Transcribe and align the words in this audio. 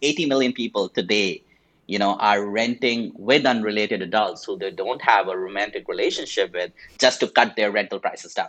80 0.00 0.26
million 0.26 0.52
people 0.52 0.88
today, 0.88 1.42
you 1.86 1.98
know, 1.98 2.14
are 2.16 2.46
renting 2.46 3.12
with 3.16 3.44
unrelated 3.44 4.02
adults 4.02 4.44
who 4.44 4.56
they 4.56 4.70
don't 4.70 5.02
have 5.02 5.28
a 5.28 5.36
romantic 5.36 5.88
relationship 5.88 6.52
with 6.52 6.70
just 6.98 7.20
to 7.20 7.26
cut 7.26 7.56
their 7.56 7.72
rental 7.72 7.98
prices 7.98 8.34
down. 8.34 8.48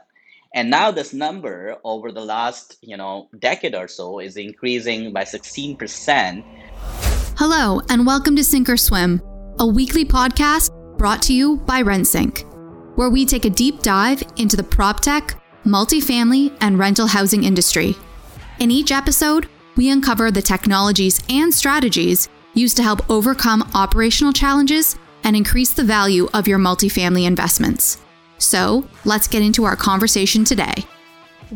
And 0.54 0.70
now 0.70 0.92
this 0.92 1.14
number 1.14 1.78
over 1.84 2.12
the 2.12 2.24
last, 2.26 2.78
you 2.82 2.98
know, 2.98 3.30
decade 3.38 3.76
or 3.76 3.88
so 3.88 4.20
is 4.20 4.38
increasing 4.38 5.14
by 5.14 5.24
16%. 5.24 6.44
Hello, 7.38 7.82
and 7.90 8.06
welcome 8.06 8.36
to 8.36 8.44
Sink 8.44 8.70
or 8.70 8.78
Swim, 8.78 9.22
a 9.60 9.66
weekly 9.66 10.06
podcast 10.06 10.72
brought 10.98 11.22
to 11.24 11.34
you 11.34 11.58
by 11.58 11.82
RentSync, 11.82 12.46
where 12.98 13.10
we 13.10 13.26
take 13.26 13.46
a 13.46 13.50
deep 13.50 13.82
dive 13.82 14.22
into 14.38 14.56
the 14.56 14.64
prop 14.64 15.00
tech, 15.00 15.42
multifamily, 15.66 16.56
and 16.62 16.78
rental 16.78 17.08
housing 17.08 17.44
industry. 17.44 17.96
In 18.60 18.70
each 18.72 18.92
episode, 18.92 19.48
we 19.80 19.90
uncover 19.90 20.30
the 20.30 20.42
technologies 20.42 21.22
and 21.30 21.54
strategies 21.54 22.28
used 22.54 22.76
to 22.76 22.84
help 22.84 23.10
overcome 23.10 23.64
operational 23.74 24.34
challenges 24.34 24.98
and 25.24 25.38
increase 25.38 25.72
the 25.72 25.86
value 25.86 26.28
of 26.34 26.50
your 26.50 26.60
multifamily 26.60 27.26
investments. 27.26 28.02
So, 28.40 28.86
let's 29.06 29.30
get 29.30 29.42
into 29.42 29.64
our 29.64 29.78
conversation 29.78 30.44
today. 30.44 30.74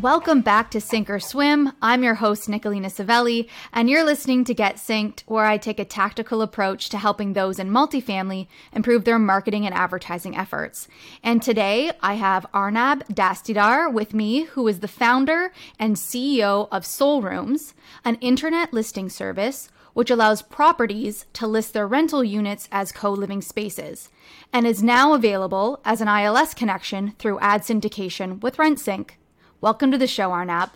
Welcome 0.00 0.40
back 0.40 0.72
to 0.72 0.80
Sink 0.80 1.08
or 1.08 1.20
Swim. 1.20 1.70
I'm 1.80 2.02
your 2.02 2.14
host, 2.14 2.48
Nicolina 2.48 2.86
Savelli, 2.86 3.48
and 3.72 3.88
you're 3.88 4.02
listening 4.02 4.42
to 4.44 4.52
Get 4.52 4.74
Synced, 4.74 5.22
where 5.26 5.44
I 5.44 5.56
take 5.56 5.78
a 5.78 5.84
tactical 5.84 6.42
approach 6.42 6.88
to 6.88 6.98
helping 6.98 7.32
those 7.32 7.60
in 7.60 7.70
multifamily 7.70 8.48
improve 8.72 9.04
their 9.04 9.20
marketing 9.20 9.66
and 9.66 9.74
advertising 9.74 10.36
efforts. 10.36 10.88
And 11.22 11.40
today 11.40 11.92
I 12.02 12.14
have 12.14 12.44
Arnab 12.52 13.06
Dastidar 13.06 13.92
with 13.92 14.14
me, 14.14 14.42
who 14.42 14.66
is 14.66 14.80
the 14.80 14.88
founder 14.88 15.52
and 15.78 15.94
CEO 15.94 16.66
of 16.72 16.84
Soul 16.84 17.22
Rooms, 17.22 17.72
an 18.04 18.16
internet 18.16 18.72
listing 18.72 19.08
service 19.08 19.68
which 19.92 20.10
allows 20.10 20.42
properties 20.42 21.24
to 21.34 21.46
list 21.46 21.72
their 21.72 21.86
rental 21.86 22.24
units 22.24 22.68
as 22.72 22.90
co 22.90 23.12
living 23.12 23.40
spaces, 23.40 24.08
and 24.52 24.66
is 24.66 24.82
now 24.82 25.14
available 25.14 25.80
as 25.84 26.00
an 26.00 26.08
ILS 26.08 26.52
connection 26.52 27.12
through 27.20 27.38
ad 27.38 27.60
syndication 27.60 28.42
with 28.42 28.56
RentSync. 28.56 29.10
Welcome 29.64 29.92
to 29.92 29.96
the 29.96 30.06
show, 30.06 30.30
Arnab. 30.30 30.68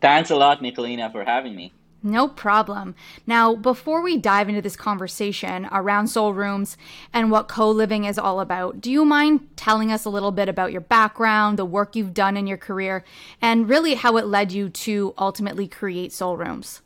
Thanks 0.00 0.30
a 0.30 0.36
lot, 0.36 0.60
Nicolina, 0.60 1.10
for 1.10 1.24
having 1.24 1.56
me. 1.56 1.72
No 2.00 2.28
problem. 2.28 2.94
Now, 3.26 3.56
before 3.56 4.02
we 4.02 4.16
dive 4.16 4.48
into 4.48 4.62
this 4.62 4.76
conversation 4.76 5.68
around 5.72 6.06
soul 6.06 6.32
rooms 6.32 6.76
and 7.12 7.32
what 7.32 7.48
co 7.48 7.68
living 7.68 8.04
is 8.04 8.16
all 8.16 8.38
about, 8.38 8.80
do 8.80 8.92
you 8.92 9.04
mind 9.04 9.48
telling 9.56 9.90
us 9.90 10.04
a 10.04 10.10
little 10.10 10.30
bit 10.30 10.48
about 10.48 10.70
your 10.70 10.80
background, 10.80 11.58
the 11.58 11.64
work 11.64 11.96
you've 11.96 12.14
done 12.14 12.36
in 12.36 12.46
your 12.46 12.56
career, 12.56 13.04
and 13.42 13.68
really 13.68 13.94
how 13.94 14.16
it 14.16 14.26
led 14.26 14.52
you 14.52 14.68
to 14.68 15.12
ultimately 15.18 15.66
create 15.66 16.12
soul 16.12 16.36
rooms? 16.36 16.82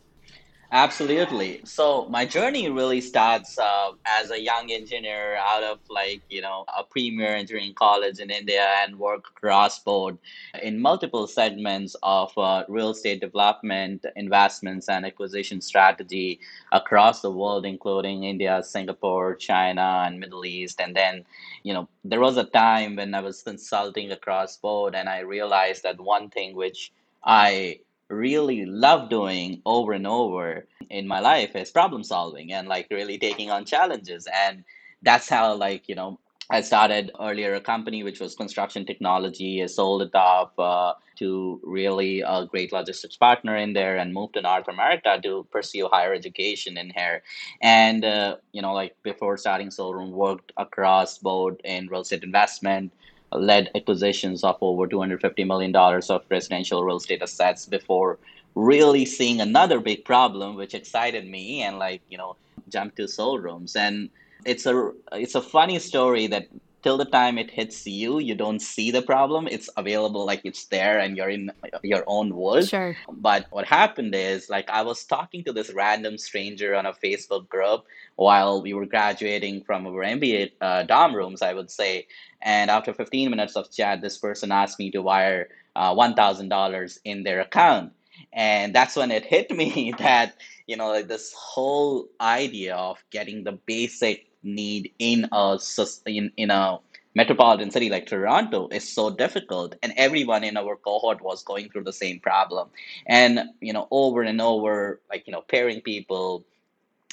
Absolutely. 0.74 1.60
So 1.64 2.06
my 2.08 2.24
journey 2.24 2.70
really 2.70 3.02
starts 3.02 3.58
uh, 3.58 3.90
as 4.06 4.30
a 4.30 4.40
young 4.40 4.72
engineer 4.72 5.36
out 5.36 5.62
of 5.62 5.80
like, 5.90 6.22
you 6.30 6.40
know, 6.40 6.64
a 6.74 6.82
premier 6.82 7.34
engineering 7.34 7.74
college 7.74 8.20
in 8.20 8.30
India 8.30 8.66
and 8.82 8.98
work 8.98 9.34
cross 9.34 9.78
board 9.80 10.16
in 10.62 10.80
multiple 10.80 11.26
segments 11.26 11.94
of 12.02 12.32
uh, 12.38 12.64
real 12.68 12.88
estate 12.88 13.20
development, 13.20 14.06
investments, 14.16 14.88
and 14.88 15.04
acquisition 15.04 15.60
strategy 15.60 16.40
across 16.72 17.20
the 17.20 17.30
world, 17.30 17.66
including 17.66 18.24
India, 18.24 18.62
Singapore, 18.64 19.34
China, 19.34 20.04
and 20.06 20.18
Middle 20.18 20.46
East. 20.46 20.80
And 20.80 20.96
then, 20.96 21.26
you 21.64 21.74
know, 21.74 21.86
there 22.02 22.20
was 22.20 22.38
a 22.38 22.44
time 22.44 22.96
when 22.96 23.14
I 23.14 23.20
was 23.20 23.42
consulting 23.42 24.10
across 24.10 24.56
board 24.56 24.94
and 24.94 25.06
I 25.06 25.18
realized 25.20 25.82
that 25.82 26.00
one 26.00 26.30
thing 26.30 26.56
which 26.56 26.92
I 27.22 27.80
really 28.12 28.66
love 28.66 29.08
doing 29.08 29.62
over 29.64 29.92
and 29.92 30.06
over 30.06 30.66
in 30.90 31.08
my 31.08 31.20
life 31.20 31.56
is 31.56 31.70
problem 31.70 32.04
solving 32.04 32.52
and 32.52 32.68
like 32.68 32.86
really 32.90 33.18
taking 33.18 33.50
on 33.50 33.64
challenges 33.64 34.28
and 34.46 34.64
that's 35.02 35.28
how 35.28 35.54
like 35.54 35.88
you 35.88 35.94
know 35.94 36.18
I 36.50 36.60
started 36.60 37.12
earlier 37.18 37.54
a 37.54 37.60
company 37.60 38.02
which 38.02 38.20
was 38.20 38.34
construction 38.34 38.84
technology. 38.84 39.62
I 39.62 39.66
sold 39.66 40.02
it 40.02 40.14
off 40.14 40.58
uh, 40.58 40.92
to 41.16 41.60
really 41.62 42.20
a 42.20 42.44
great 42.44 42.72
logistics 42.72 43.16
partner 43.16 43.56
in 43.56 43.72
there 43.72 43.96
and 43.96 44.12
moved 44.12 44.34
to 44.34 44.42
North 44.42 44.68
America 44.68 45.18
to 45.22 45.46
pursue 45.50 45.88
higher 45.90 46.12
education 46.12 46.76
in 46.76 46.90
here. 46.94 47.22
And, 47.62 48.04
uh, 48.04 48.36
you 48.52 48.60
know, 48.60 48.74
like 48.74 48.96
before 49.02 49.38
starting 49.38 49.68
Soulroom, 49.68 50.10
worked 50.10 50.52
across 50.58 51.16
both 51.16 51.56
in 51.64 51.88
real 51.88 52.02
estate 52.02 52.22
investment, 52.22 52.92
led 53.38 53.70
acquisitions 53.74 54.44
of 54.44 54.56
over 54.60 54.86
$250 54.86 55.46
million 55.46 55.74
of 55.74 56.24
residential 56.30 56.84
real 56.84 56.96
estate 56.96 57.22
assets 57.22 57.66
before 57.66 58.18
really 58.54 59.04
seeing 59.04 59.40
another 59.40 59.80
big 59.80 60.04
problem 60.04 60.56
which 60.56 60.74
excited 60.74 61.26
me 61.26 61.62
and 61.62 61.78
like 61.78 62.02
you 62.10 62.18
know 62.18 62.36
jumped 62.68 62.96
to 62.96 63.08
soul 63.08 63.38
rooms. 63.38 63.76
And 63.76 64.10
it's 64.44 64.66
a 64.66 64.92
it's 65.12 65.34
a 65.34 65.42
funny 65.42 65.78
story 65.78 66.26
that 66.28 66.48
till 66.82 66.96
the 66.96 67.04
time 67.04 67.38
it 67.38 67.50
hits 67.50 67.86
you 67.86 68.18
you 68.18 68.34
don't 68.34 68.60
see 68.60 68.90
the 68.90 69.02
problem. 69.02 69.46
It's 69.46 69.70
available 69.76 70.24
like 70.26 70.42
it's 70.44 70.66
there 70.66 70.98
and 70.98 71.16
you're 71.16 71.30
in 71.30 71.50
your 71.82 72.04
own 72.06 72.34
world. 72.34 72.68
Sure. 72.68 72.96
But 73.10 73.46
what 73.50 73.66
happened 73.66 74.14
is 74.14 74.50
like 74.50 74.68
i 74.70 74.82
was 74.82 75.04
talking 75.04 75.44
to 75.44 75.52
this 75.52 75.72
random 75.72 76.18
stranger 76.18 76.74
on 76.74 76.86
a 76.86 76.92
facebook 76.92 77.48
group 77.48 77.84
while 78.16 78.62
we 78.62 78.74
were 78.74 78.86
graduating 78.86 79.64
from 79.64 79.86
our 79.86 80.04
mba 80.04 80.50
uh, 80.60 80.82
dorm 80.84 81.14
rooms 81.14 81.42
i 81.42 81.52
would 81.54 81.70
say. 81.70 82.06
And 82.42 82.70
after 82.70 82.92
15 82.92 83.30
minutes 83.30 83.56
of 83.56 83.70
chat, 83.70 84.00
this 84.00 84.18
person 84.18 84.50
asked 84.50 84.78
me 84.78 84.90
to 84.90 85.00
wire 85.00 85.48
uh, 85.76 85.94
$1,000 85.94 86.98
in 87.04 87.22
their 87.22 87.40
account. 87.40 87.92
And 88.32 88.74
that's 88.74 88.96
when 88.96 89.10
it 89.10 89.24
hit 89.24 89.50
me 89.50 89.94
that, 89.98 90.36
you 90.66 90.76
know, 90.76 90.88
like 90.88 91.08
this 91.08 91.32
whole 91.32 92.08
idea 92.20 92.74
of 92.74 93.02
getting 93.10 93.44
the 93.44 93.52
basic 93.52 94.26
need 94.42 94.92
in 94.98 95.28
a, 95.32 95.58
in, 96.06 96.32
in 96.36 96.50
a 96.50 96.78
metropolitan 97.14 97.70
city 97.70 97.90
like 97.90 98.06
Toronto 98.06 98.68
is 98.68 98.88
so 98.88 99.10
difficult. 99.10 99.74
And 99.82 99.92
everyone 99.96 100.44
in 100.44 100.56
our 100.56 100.76
cohort 100.76 101.22
was 101.22 101.42
going 101.42 101.68
through 101.68 101.84
the 101.84 101.92
same 101.92 102.20
problem. 102.20 102.68
And, 103.06 103.40
you 103.60 103.72
know, 103.72 103.88
over 103.90 104.22
and 104.22 104.40
over, 104.40 105.00
like, 105.10 105.26
you 105.26 105.32
know, 105.32 105.42
pairing 105.42 105.80
people 105.80 106.44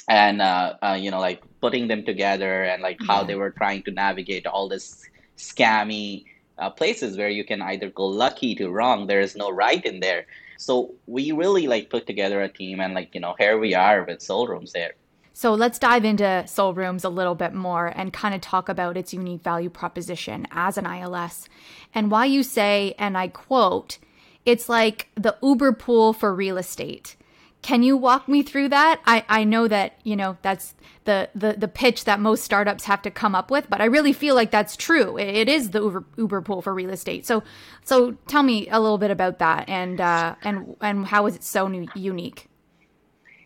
and, 0.08 0.40
uh, 0.40 0.74
uh, 0.82 0.98
you 0.98 1.10
know, 1.10 1.20
like 1.20 1.42
putting 1.60 1.88
them 1.88 2.04
together 2.04 2.64
and 2.64 2.82
like 2.82 2.98
how 3.06 3.22
they 3.24 3.34
were 3.34 3.50
trying 3.50 3.82
to 3.84 3.90
navigate 3.90 4.46
all 4.46 4.68
this 4.68 5.08
scammy 5.36 6.24
uh, 6.58 6.70
places 6.70 7.16
where 7.16 7.28
you 7.28 7.44
can 7.44 7.62
either 7.62 7.90
go 7.90 8.06
lucky 8.06 8.54
to 8.54 8.70
wrong. 8.70 9.06
There 9.06 9.20
is 9.20 9.36
no 9.36 9.50
right 9.50 9.84
in 9.84 10.00
there. 10.00 10.26
So 10.56 10.94
we 11.06 11.32
really 11.32 11.66
like 11.66 11.88
put 11.88 12.06
together 12.06 12.42
a 12.42 12.48
team 12.48 12.80
and 12.80 12.94
like, 12.94 13.14
you 13.14 13.20
know, 13.20 13.34
here 13.38 13.58
we 13.58 13.74
are 13.74 14.04
with 14.04 14.20
Soul 14.20 14.46
Rooms 14.46 14.72
there. 14.72 14.92
So 15.32 15.54
let's 15.54 15.78
dive 15.78 16.04
into 16.04 16.46
Soul 16.46 16.74
Rooms 16.74 17.04
a 17.04 17.08
little 17.08 17.34
bit 17.34 17.54
more 17.54 17.86
and 17.86 18.12
kind 18.12 18.34
of 18.34 18.40
talk 18.40 18.68
about 18.68 18.96
its 18.96 19.14
unique 19.14 19.42
value 19.42 19.70
proposition 19.70 20.46
as 20.50 20.76
an 20.76 20.86
ILS 20.86 21.48
and 21.94 22.10
why 22.10 22.26
you 22.26 22.42
say, 22.42 22.94
and 22.98 23.16
I 23.16 23.28
quote, 23.28 23.98
it's 24.44 24.68
like 24.68 25.08
the 25.14 25.36
Uber 25.42 25.72
pool 25.72 26.12
for 26.12 26.34
real 26.34 26.58
estate. 26.58 27.16
Can 27.62 27.82
you 27.82 27.96
walk 27.96 28.26
me 28.26 28.42
through 28.42 28.70
that? 28.70 29.00
I, 29.04 29.24
I 29.28 29.44
know 29.44 29.68
that, 29.68 29.98
you 30.02 30.16
know, 30.16 30.38
that's 30.40 30.74
the, 31.04 31.28
the, 31.34 31.54
the 31.58 31.68
pitch 31.68 32.04
that 32.04 32.18
most 32.18 32.42
startups 32.42 32.84
have 32.84 33.02
to 33.02 33.10
come 33.10 33.34
up 33.34 33.50
with, 33.50 33.68
but 33.68 33.82
I 33.82 33.84
really 33.84 34.14
feel 34.14 34.34
like 34.34 34.50
that's 34.50 34.76
true. 34.76 35.18
it, 35.18 35.28
it 35.28 35.48
is 35.48 35.70
the 35.70 35.80
Uber, 35.80 36.04
Uber 36.16 36.40
pool 36.40 36.62
for 36.62 36.72
real 36.72 36.90
estate. 36.90 37.26
So, 37.26 37.42
so 37.84 38.12
tell 38.28 38.42
me 38.42 38.68
a 38.70 38.80
little 38.80 38.98
bit 38.98 39.10
about 39.10 39.38
that 39.40 39.68
and, 39.68 40.00
uh, 40.00 40.36
and, 40.42 40.74
and 40.80 41.06
how 41.06 41.26
is 41.26 41.36
it 41.36 41.44
so 41.44 41.68
new, 41.68 41.86
unique? 41.94 42.49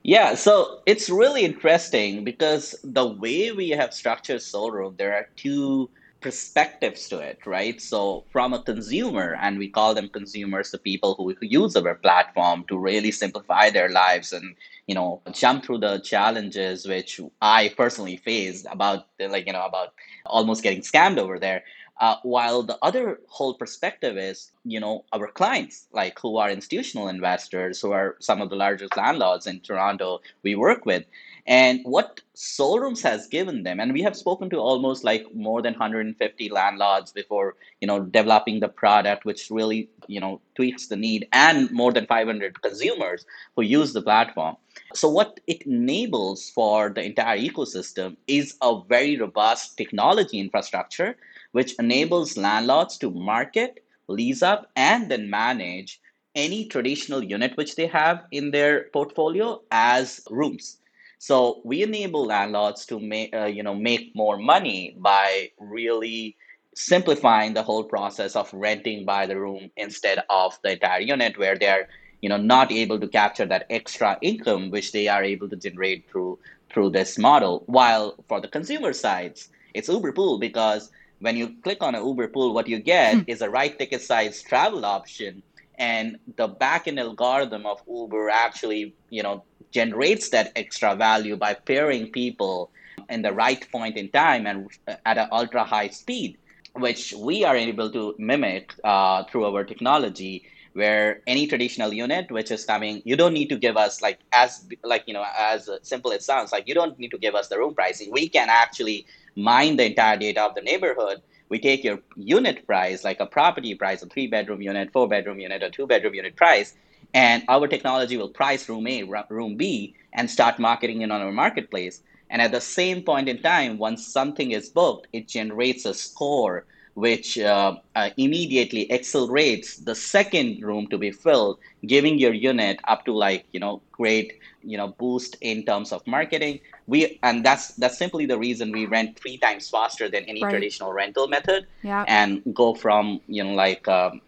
Yeah, 0.04 0.34
so 0.34 0.80
it's 0.86 1.08
really 1.08 1.44
interesting 1.44 2.24
because 2.24 2.74
the 2.84 3.06
way 3.06 3.52
we 3.52 3.70
have 3.70 3.94
structured 3.94 4.40
Soulroom, 4.42 4.98
there 4.98 5.14
are 5.14 5.26
two 5.36 5.90
perspectives 6.20 7.08
to 7.08 7.20
it, 7.20 7.38
right? 7.46 7.80
So, 7.80 8.24
from 8.30 8.52
a 8.52 8.62
consumer, 8.62 9.36
and 9.40 9.58
we 9.58 9.68
call 9.70 9.94
them 9.94 10.10
consumers, 10.12 10.70
the 10.70 10.78
people 10.78 11.14
who, 11.16 11.30
who 11.40 11.46
use 11.46 11.74
our 11.76 11.94
platform 11.96 12.64
to 12.68 12.78
really 12.78 13.12
simplify 13.12 13.70
their 13.70 13.88
lives 13.88 14.32
and 14.32 14.54
you 14.86 14.94
know 14.94 15.22
jump 15.32 15.64
through 15.64 15.78
the 15.78 15.98
challenges 16.00 16.86
which 16.86 17.18
I 17.40 17.72
personally 17.76 18.18
faced 18.18 18.66
about 18.70 19.06
like 19.18 19.46
you 19.46 19.52
know 19.54 19.64
about 19.64 19.94
almost 20.26 20.62
getting 20.62 20.82
scammed 20.82 21.18
over 21.18 21.38
there. 21.38 21.62
Uh, 22.00 22.16
while 22.22 22.62
the 22.62 22.76
other 22.82 23.20
whole 23.28 23.54
perspective 23.54 24.16
is, 24.16 24.50
you 24.64 24.80
know, 24.80 25.04
our 25.12 25.28
clients, 25.28 25.86
like 25.92 26.18
who 26.18 26.36
are 26.36 26.50
institutional 26.50 27.08
investors, 27.08 27.80
who 27.80 27.92
are 27.92 28.16
some 28.18 28.40
of 28.40 28.50
the 28.50 28.56
largest 28.56 28.96
landlords 28.96 29.46
in 29.46 29.60
Toronto 29.60 30.20
we 30.42 30.54
work 30.56 30.84
with. 30.86 31.04
And 31.46 31.80
what 31.84 32.22
Soulrooms 32.34 33.02
has 33.02 33.26
given 33.26 33.64
them, 33.64 33.78
and 33.78 33.92
we 33.92 34.00
have 34.00 34.16
spoken 34.16 34.48
to 34.50 34.56
almost 34.56 35.04
like 35.04 35.26
more 35.34 35.60
than 35.60 35.74
150 35.74 36.48
landlords 36.48 37.12
before, 37.12 37.56
you 37.80 37.86
know, 37.86 38.00
developing 38.00 38.60
the 38.60 38.68
product, 38.68 39.26
which 39.26 39.50
really, 39.50 39.90
you 40.06 40.20
know, 40.20 40.40
tweaks 40.54 40.86
the 40.86 40.96
need, 40.96 41.28
and 41.32 41.70
more 41.70 41.92
than 41.92 42.06
500 42.06 42.62
consumers 42.62 43.26
who 43.56 43.62
use 43.62 43.92
the 43.92 44.00
platform. 44.00 44.56
So 44.94 45.08
what 45.10 45.38
it 45.46 45.62
enables 45.66 46.48
for 46.48 46.88
the 46.88 47.04
entire 47.04 47.38
ecosystem 47.38 48.16
is 48.26 48.56
a 48.62 48.80
very 48.88 49.18
robust 49.18 49.76
technology 49.76 50.40
infrastructure, 50.40 51.16
which 51.52 51.74
enables 51.78 52.38
landlords 52.38 52.96
to 52.98 53.10
market, 53.10 53.84
lease 54.08 54.42
up, 54.42 54.70
and 54.76 55.10
then 55.10 55.28
manage 55.28 56.00
any 56.34 56.66
traditional 56.66 57.22
unit 57.22 57.56
which 57.56 57.76
they 57.76 57.86
have 57.86 58.24
in 58.32 58.50
their 58.50 58.84
portfolio 58.92 59.60
as 59.70 60.20
rooms. 60.30 60.78
So 61.24 61.62
we 61.64 61.82
enable 61.82 62.26
landlords 62.26 62.84
to 62.84 63.00
make 63.00 63.34
uh, 63.34 63.46
you 63.46 63.62
know 63.62 63.74
make 63.74 64.14
more 64.14 64.36
money 64.36 64.94
by 64.98 65.52
really 65.58 66.36
simplifying 66.74 67.54
the 67.54 67.62
whole 67.62 67.84
process 67.84 68.36
of 68.36 68.52
renting 68.52 69.06
by 69.06 69.24
the 69.24 69.40
room 69.40 69.70
instead 69.78 70.18
of 70.28 70.58
the 70.62 70.72
entire 70.72 71.00
unit 71.00 71.38
where 71.38 71.56
they're 71.56 71.88
you 72.20 72.28
know 72.28 72.36
not 72.36 72.70
able 72.70 73.00
to 73.00 73.08
capture 73.08 73.46
that 73.46 73.64
extra 73.70 74.18
income 74.20 74.70
which 74.70 74.92
they 74.92 75.08
are 75.08 75.24
able 75.24 75.48
to 75.48 75.56
generate 75.56 76.06
through 76.10 76.38
through 76.70 76.90
this 76.90 77.16
model 77.16 77.62
while 77.68 78.22
for 78.28 78.38
the 78.42 78.48
consumer 78.56 78.92
sides 78.92 79.48
it's 79.72 79.88
uber 79.88 80.12
pool 80.12 80.38
because 80.38 80.90
when 81.20 81.38
you 81.38 81.56
click 81.62 81.82
on 81.82 81.94
an 81.94 82.04
uber 82.04 82.28
pool 82.28 82.52
what 82.52 82.68
you 82.68 82.78
get 82.78 83.14
hmm. 83.14 83.22
is 83.26 83.40
a 83.40 83.48
right 83.48 83.78
ticket 83.78 84.02
size 84.02 84.42
travel 84.42 84.84
option 84.84 85.42
and 85.78 86.18
the 86.36 86.48
backend 86.48 86.98
algorithm 87.00 87.64
of 87.64 87.80
uber 87.88 88.28
actually 88.28 88.94
you 89.08 89.22
know 89.22 89.42
generates 89.74 90.30
that 90.30 90.52
extra 90.56 90.94
value 90.94 91.36
by 91.36 91.52
pairing 91.54 92.10
people 92.12 92.70
in 93.10 93.22
the 93.22 93.32
right 93.32 93.70
point 93.72 93.96
in 93.96 94.08
time 94.10 94.46
and 94.46 94.68
at 95.04 95.18
an 95.18 95.28
ultra 95.32 95.64
high 95.64 95.88
speed 95.88 96.38
which 96.76 97.12
we 97.18 97.44
are 97.44 97.56
able 97.56 97.90
to 97.90 98.14
mimic 98.18 98.74
uh, 98.84 99.24
through 99.24 99.44
our 99.44 99.64
technology 99.64 100.44
where 100.74 101.22
any 101.26 101.46
traditional 101.46 101.92
unit 101.92 102.30
which 102.30 102.50
is 102.50 102.64
coming 102.64 103.00
you 103.04 103.16
don't 103.16 103.32
need 103.32 103.48
to 103.48 103.56
give 103.56 103.76
us 103.76 104.02
like 104.02 104.20
as 104.32 104.66
like 104.82 105.04
you 105.06 105.14
know 105.14 105.24
as 105.38 105.70
simple 105.82 106.10
it 106.10 106.22
sounds 106.22 106.52
like 106.52 106.66
you 106.68 106.74
don't 106.74 106.98
need 106.98 107.10
to 107.10 107.18
give 107.18 107.34
us 107.34 107.48
the 107.48 107.58
room 107.58 107.74
pricing. 107.74 108.10
We 108.12 108.28
can 108.28 108.48
actually 108.50 109.06
mine 109.36 109.76
the 109.76 109.86
entire 109.86 110.16
data 110.16 110.42
of 110.42 110.54
the 110.54 110.62
neighborhood. 110.62 111.22
We 111.48 111.60
take 111.60 111.84
your 111.84 112.00
unit 112.16 112.66
price 112.66 113.04
like 113.04 113.20
a 113.20 113.26
property 113.26 113.74
price 113.76 114.02
a 114.02 114.06
three 114.06 114.26
bedroom 114.26 114.62
unit 114.62 114.90
four 114.92 115.08
bedroom 115.08 115.38
unit 115.38 115.62
or 115.62 115.70
two 115.70 115.86
bedroom 115.86 116.14
unit 116.14 116.36
price 116.36 116.74
and 117.14 117.42
our 117.48 117.66
technology 117.66 118.16
will 118.16 118.28
price 118.28 118.68
room 118.68 118.86
a 118.86 119.02
room 119.30 119.56
b 119.56 119.94
and 120.12 120.30
start 120.30 120.58
marketing 120.58 121.00
it 121.02 121.10
on 121.10 121.22
our 121.22 121.32
marketplace 121.32 122.02
and 122.34 122.42
at 122.42 122.50
the 122.50 122.60
same 122.60 123.02
point 123.02 123.28
in 123.28 123.40
time, 123.42 123.78
once 123.78 124.04
something 124.04 124.50
is 124.50 124.68
booked, 124.68 125.06
it 125.12 125.28
generates 125.28 125.84
a 125.84 125.94
score 125.94 126.66
which 126.94 127.38
uh, 127.38 127.76
uh, 127.96 128.10
immediately 128.16 128.90
accelerates 128.90 129.76
the 129.76 129.94
second 129.94 130.62
room 130.62 130.86
to 130.88 130.98
be 130.98 131.10
filled, 131.10 131.58
giving 131.86 132.18
your 132.18 132.32
unit 132.32 132.78
up 132.84 133.04
to 133.04 133.12
like 133.12 133.44
you 133.52 133.60
know 133.60 133.82
great 133.92 134.38
you 134.62 134.76
know 134.76 134.88
boost 134.88 135.36
in 135.40 135.64
terms 135.64 135.92
of 135.92 136.04
marketing. 136.06 136.58
We 136.86 137.20
and 137.22 137.44
that's 137.44 137.68
that's 137.74 137.98
simply 137.98 138.26
the 138.26 138.38
reason 138.38 138.72
we 138.72 138.86
rent 138.86 139.18
three 139.18 139.38
times 139.38 139.68
faster 139.68 140.08
than 140.08 140.24
any 140.24 140.42
right. 140.42 140.50
traditional 140.50 140.92
rental 140.92 141.28
method, 141.28 141.66
yeah. 141.82 142.04
and 142.08 142.42
go 142.52 142.74
from 142.74 143.20
you 143.28 143.44
know 143.44 143.54
like. 143.54 143.86
Um, 143.86 144.20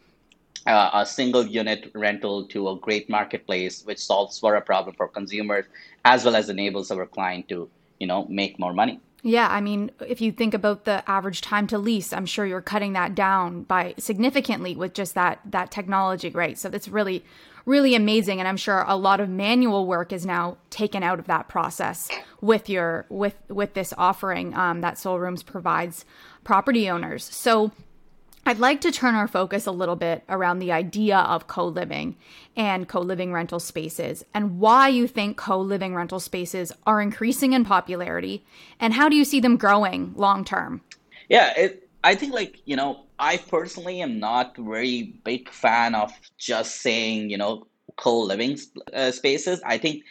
uh, 0.66 0.90
a 0.92 1.06
single 1.06 1.46
unit 1.46 1.90
rental 1.94 2.46
to 2.48 2.68
a 2.68 2.76
great 2.76 3.08
marketplace, 3.08 3.82
which 3.84 3.98
solves 3.98 4.38
for 4.38 4.54
a 4.56 4.60
problem 4.60 4.94
for 4.96 5.08
consumers 5.08 5.64
as 6.04 6.24
well 6.24 6.36
as 6.36 6.48
enables 6.48 6.90
our 6.90 7.06
client 7.06 7.48
to 7.48 7.68
you 7.98 8.06
know 8.06 8.26
make 8.28 8.58
more 8.58 8.72
money 8.72 9.00
yeah, 9.26 9.48
I 9.50 9.60
mean, 9.60 9.90
if 10.06 10.20
you 10.20 10.30
think 10.30 10.54
about 10.54 10.84
the 10.84 11.02
average 11.10 11.40
time 11.40 11.66
to 11.68 11.78
lease, 11.78 12.12
I'm 12.12 12.26
sure 12.26 12.46
you're 12.46 12.60
cutting 12.60 12.92
that 12.92 13.16
down 13.16 13.64
by 13.64 13.94
significantly 13.98 14.76
with 14.76 14.94
just 14.94 15.16
that 15.16 15.40
that 15.46 15.72
technology, 15.72 16.30
right? 16.30 16.56
So 16.56 16.68
that's 16.68 16.86
really 16.86 17.24
really 17.64 17.96
amazing 17.96 18.38
and 18.38 18.46
I'm 18.46 18.56
sure 18.56 18.84
a 18.86 18.96
lot 18.96 19.18
of 19.18 19.28
manual 19.28 19.86
work 19.86 20.12
is 20.12 20.24
now 20.24 20.56
taken 20.70 21.02
out 21.02 21.18
of 21.18 21.26
that 21.26 21.48
process 21.48 22.08
with 22.40 22.68
your 22.68 23.04
with 23.08 23.34
with 23.48 23.74
this 23.74 23.92
offering 23.98 24.54
um, 24.54 24.80
that 24.82 24.96
Soul 24.96 25.18
Rooms 25.18 25.42
provides 25.42 26.04
property 26.44 26.88
owners. 26.88 27.24
So 27.24 27.72
I'd 28.48 28.60
like 28.60 28.80
to 28.82 28.92
turn 28.92 29.16
our 29.16 29.26
focus 29.26 29.66
a 29.66 29.72
little 29.72 29.96
bit 29.96 30.22
around 30.28 30.60
the 30.60 30.70
idea 30.70 31.18
of 31.18 31.48
co 31.48 31.66
living 31.66 32.14
and 32.56 32.86
co 32.86 33.00
living 33.00 33.32
rental 33.32 33.58
spaces 33.58 34.24
and 34.32 34.60
why 34.60 34.86
you 34.86 35.08
think 35.08 35.36
co 35.36 35.60
living 35.60 35.96
rental 35.96 36.20
spaces 36.20 36.70
are 36.86 37.02
increasing 37.02 37.54
in 37.54 37.64
popularity 37.64 38.44
and 38.78 38.94
how 38.94 39.08
do 39.08 39.16
you 39.16 39.24
see 39.24 39.40
them 39.40 39.56
growing 39.56 40.14
long 40.14 40.44
term? 40.44 40.80
Yeah, 41.28 41.54
it, 41.56 41.88
I 42.04 42.14
think, 42.14 42.34
like, 42.34 42.62
you 42.66 42.76
know, 42.76 43.06
I 43.18 43.38
personally 43.38 44.00
am 44.00 44.20
not 44.20 44.56
very 44.56 45.18
big 45.24 45.50
fan 45.50 45.96
of 45.96 46.12
just 46.38 46.82
saying, 46.82 47.30
you 47.30 47.38
know, 47.38 47.66
co 47.96 48.20
living 48.20 48.60
uh, 48.94 49.10
spaces. 49.10 49.60
I 49.66 49.76
think 49.76 50.04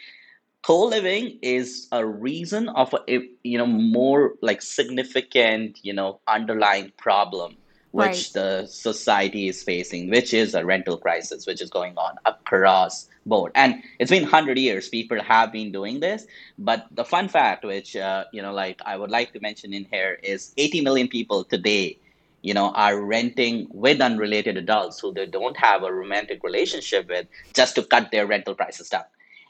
co 0.62 0.84
living 0.84 1.38
is 1.40 1.88
a 1.90 2.04
reason 2.04 2.68
of 2.68 2.94
a, 3.08 3.20
you 3.44 3.56
know, 3.56 3.66
more 3.66 4.34
like 4.42 4.60
significant, 4.60 5.78
you 5.82 5.94
know, 5.94 6.20
underlying 6.28 6.92
problem 6.98 7.56
which 7.96 8.08
right. 8.08 8.30
the 8.34 8.66
society 8.66 9.48
is 9.48 9.62
facing, 9.62 10.10
which 10.10 10.34
is 10.34 10.54
a 10.54 10.62
rental 10.62 10.98
crisis, 10.98 11.46
which 11.46 11.62
is 11.62 11.70
going 11.70 11.96
on 11.96 12.14
across 12.26 13.08
board. 13.24 13.52
And 13.54 13.82
it's 13.98 14.10
been 14.10 14.24
100 14.24 14.58
years, 14.58 14.90
people 14.90 15.18
have 15.22 15.50
been 15.50 15.72
doing 15.72 16.00
this. 16.00 16.26
But 16.58 16.88
the 16.90 17.06
fun 17.06 17.28
fact, 17.28 17.64
which, 17.64 17.96
uh, 17.96 18.24
you 18.34 18.42
know, 18.42 18.52
like 18.52 18.82
I 18.84 18.98
would 18.98 19.10
like 19.10 19.32
to 19.32 19.40
mention 19.40 19.72
in 19.72 19.86
here 19.90 20.18
is 20.22 20.52
80 20.58 20.82
million 20.82 21.08
people 21.08 21.42
today, 21.44 21.98
you 22.42 22.52
know, 22.52 22.70
are 22.72 23.00
renting 23.00 23.66
with 23.70 24.02
unrelated 24.02 24.58
adults 24.58 25.00
who 25.00 25.14
they 25.14 25.24
don't 25.24 25.56
have 25.56 25.82
a 25.82 25.90
romantic 25.90 26.44
relationship 26.44 27.08
with 27.08 27.26
just 27.54 27.76
to 27.76 27.82
cut 27.82 28.10
their 28.10 28.26
rental 28.26 28.54
prices 28.54 28.90
down. 28.90 29.04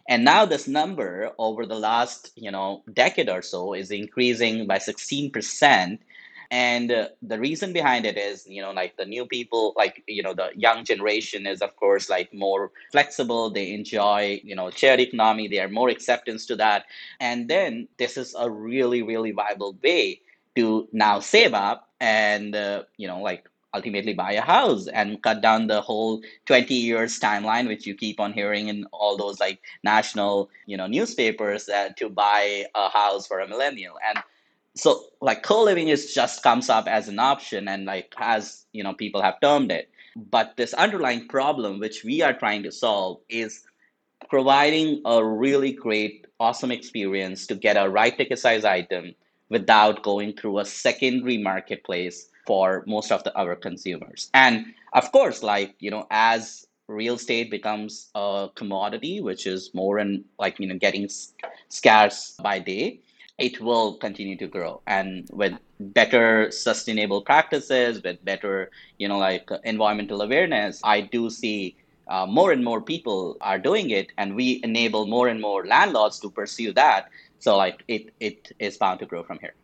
And 0.08 0.24
now 0.24 0.46
this 0.46 0.68
number 0.68 1.32
over 1.36 1.66
the 1.66 1.74
last, 1.74 2.30
you 2.36 2.52
know, 2.52 2.84
decade 2.92 3.28
or 3.28 3.42
so 3.42 3.74
is 3.74 3.90
increasing 3.90 4.68
by 4.68 4.78
16% 4.78 5.98
and 6.50 6.90
uh, 6.92 7.08
the 7.22 7.38
reason 7.38 7.72
behind 7.72 8.06
it 8.06 8.16
is 8.16 8.46
you 8.46 8.62
know 8.62 8.72
like 8.72 8.96
the 8.96 9.04
new 9.04 9.26
people 9.26 9.72
like 9.76 10.02
you 10.06 10.22
know 10.22 10.34
the 10.34 10.50
young 10.54 10.84
generation 10.84 11.46
is 11.46 11.62
of 11.62 11.74
course 11.76 12.08
like 12.08 12.32
more 12.32 12.70
flexible. 12.92 13.50
They 13.50 13.72
enjoy 13.72 14.40
you 14.44 14.54
know 14.54 14.70
shared 14.70 15.00
economy. 15.00 15.48
They 15.48 15.60
are 15.60 15.68
more 15.68 15.88
acceptance 15.88 16.46
to 16.46 16.56
that. 16.56 16.84
And 17.20 17.48
then 17.48 17.88
this 17.98 18.16
is 18.16 18.34
a 18.38 18.50
really 18.50 19.02
really 19.02 19.32
viable 19.32 19.76
way 19.82 20.20
to 20.56 20.88
now 20.92 21.20
save 21.20 21.54
up 21.54 21.90
and 22.00 22.54
uh, 22.56 22.84
you 22.96 23.06
know 23.08 23.20
like 23.20 23.48
ultimately 23.74 24.14
buy 24.14 24.32
a 24.32 24.40
house 24.40 24.86
and 24.88 25.22
cut 25.22 25.42
down 25.42 25.66
the 25.66 25.80
whole 25.82 26.22
20 26.46 26.72
years 26.74 27.20
timeline 27.20 27.68
which 27.68 27.86
you 27.86 27.94
keep 27.94 28.18
on 28.18 28.32
hearing 28.32 28.68
in 28.68 28.86
all 28.92 29.16
those 29.18 29.38
like 29.38 29.60
national 29.84 30.48
you 30.66 30.76
know 30.76 30.86
newspapers 30.86 31.68
uh, 31.68 31.90
to 31.96 32.08
buy 32.08 32.64
a 32.74 32.88
house 32.88 33.26
for 33.26 33.40
a 33.40 33.48
millennial. 33.48 33.96
And 34.08 34.18
so 34.76 35.04
like 35.20 35.42
co-living 35.42 35.88
is 35.88 36.14
just 36.14 36.42
comes 36.42 36.68
up 36.68 36.86
as 36.86 37.08
an 37.08 37.18
option 37.18 37.66
and 37.66 37.86
like 37.86 38.14
as 38.18 38.66
you 38.72 38.84
know 38.84 38.92
people 38.94 39.22
have 39.22 39.40
termed 39.40 39.72
it. 39.72 39.90
But 40.14 40.56
this 40.56 40.74
underlying 40.74 41.28
problem 41.28 41.80
which 41.80 42.04
we 42.04 42.22
are 42.22 42.32
trying 42.32 42.62
to 42.64 42.72
solve 42.72 43.20
is 43.28 43.64
providing 44.28 45.02
a 45.04 45.24
really 45.24 45.72
great 45.72 46.26
awesome 46.38 46.70
experience 46.70 47.46
to 47.46 47.54
get 47.54 47.76
a 47.76 47.88
right 47.88 48.16
ticket 48.16 48.38
size 48.38 48.64
item 48.64 49.14
without 49.48 50.02
going 50.02 50.34
through 50.34 50.58
a 50.58 50.64
secondary 50.64 51.38
marketplace 51.38 52.28
for 52.46 52.84
most 52.86 53.10
of 53.10 53.24
the 53.24 53.36
our 53.38 53.56
consumers. 53.56 54.30
And 54.34 54.66
of 54.92 55.10
course 55.10 55.42
like 55.42 55.74
you 55.78 55.90
know 55.90 56.06
as 56.10 56.66
real 56.88 57.14
estate 57.14 57.50
becomes 57.50 58.10
a 58.14 58.48
commodity 58.54 59.20
which 59.20 59.46
is 59.46 59.70
more 59.74 59.98
and 59.98 60.24
like 60.38 60.60
you 60.60 60.68
know 60.68 60.78
getting 60.78 61.08
scarce 61.68 62.36
by 62.42 62.58
day 62.58 63.00
it 63.38 63.60
will 63.60 63.94
continue 63.98 64.36
to 64.38 64.46
grow. 64.46 64.82
And 64.86 65.28
with 65.32 65.54
better 65.80 66.50
sustainable 66.50 67.22
practices 67.22 68.02
with 68.02 68.24
better 68.24 68.70
you 68.98 69.08
know 69.08 69.18
like 69.18 69.48
environmental 69.64 70.22
awareness 70.22 70.80
i 70.84 71.02
do 71.02 71.28
see 71.28 71.76
uh, 72.08 72.26
more 72.26 72.52
and 72.52 72.64
more 72.64 72.80
people 72.80 73.36
are 73.40 73.58
doing 73.58 73.90
it 73.90 74.12
and 74.16 74.34
we 74.34 74.60
enable 74.62 75.06
more 75.06 75.28
and 75.28 75.40
more 75.40 75.66
landlords 75.66 76.20
to 76.20 76.30
pursue 76.30 76.72
that. 76.72 77.06
So 77.38 77.56
like 77.56 77.82
it 77.88 78.14
it 78.20 78.52
is 78.58 78.78
bound 78.78 79.00
to 79.00 79.06
grow 79.06 79.22
from 79.22 79.38
here 79.40 79.54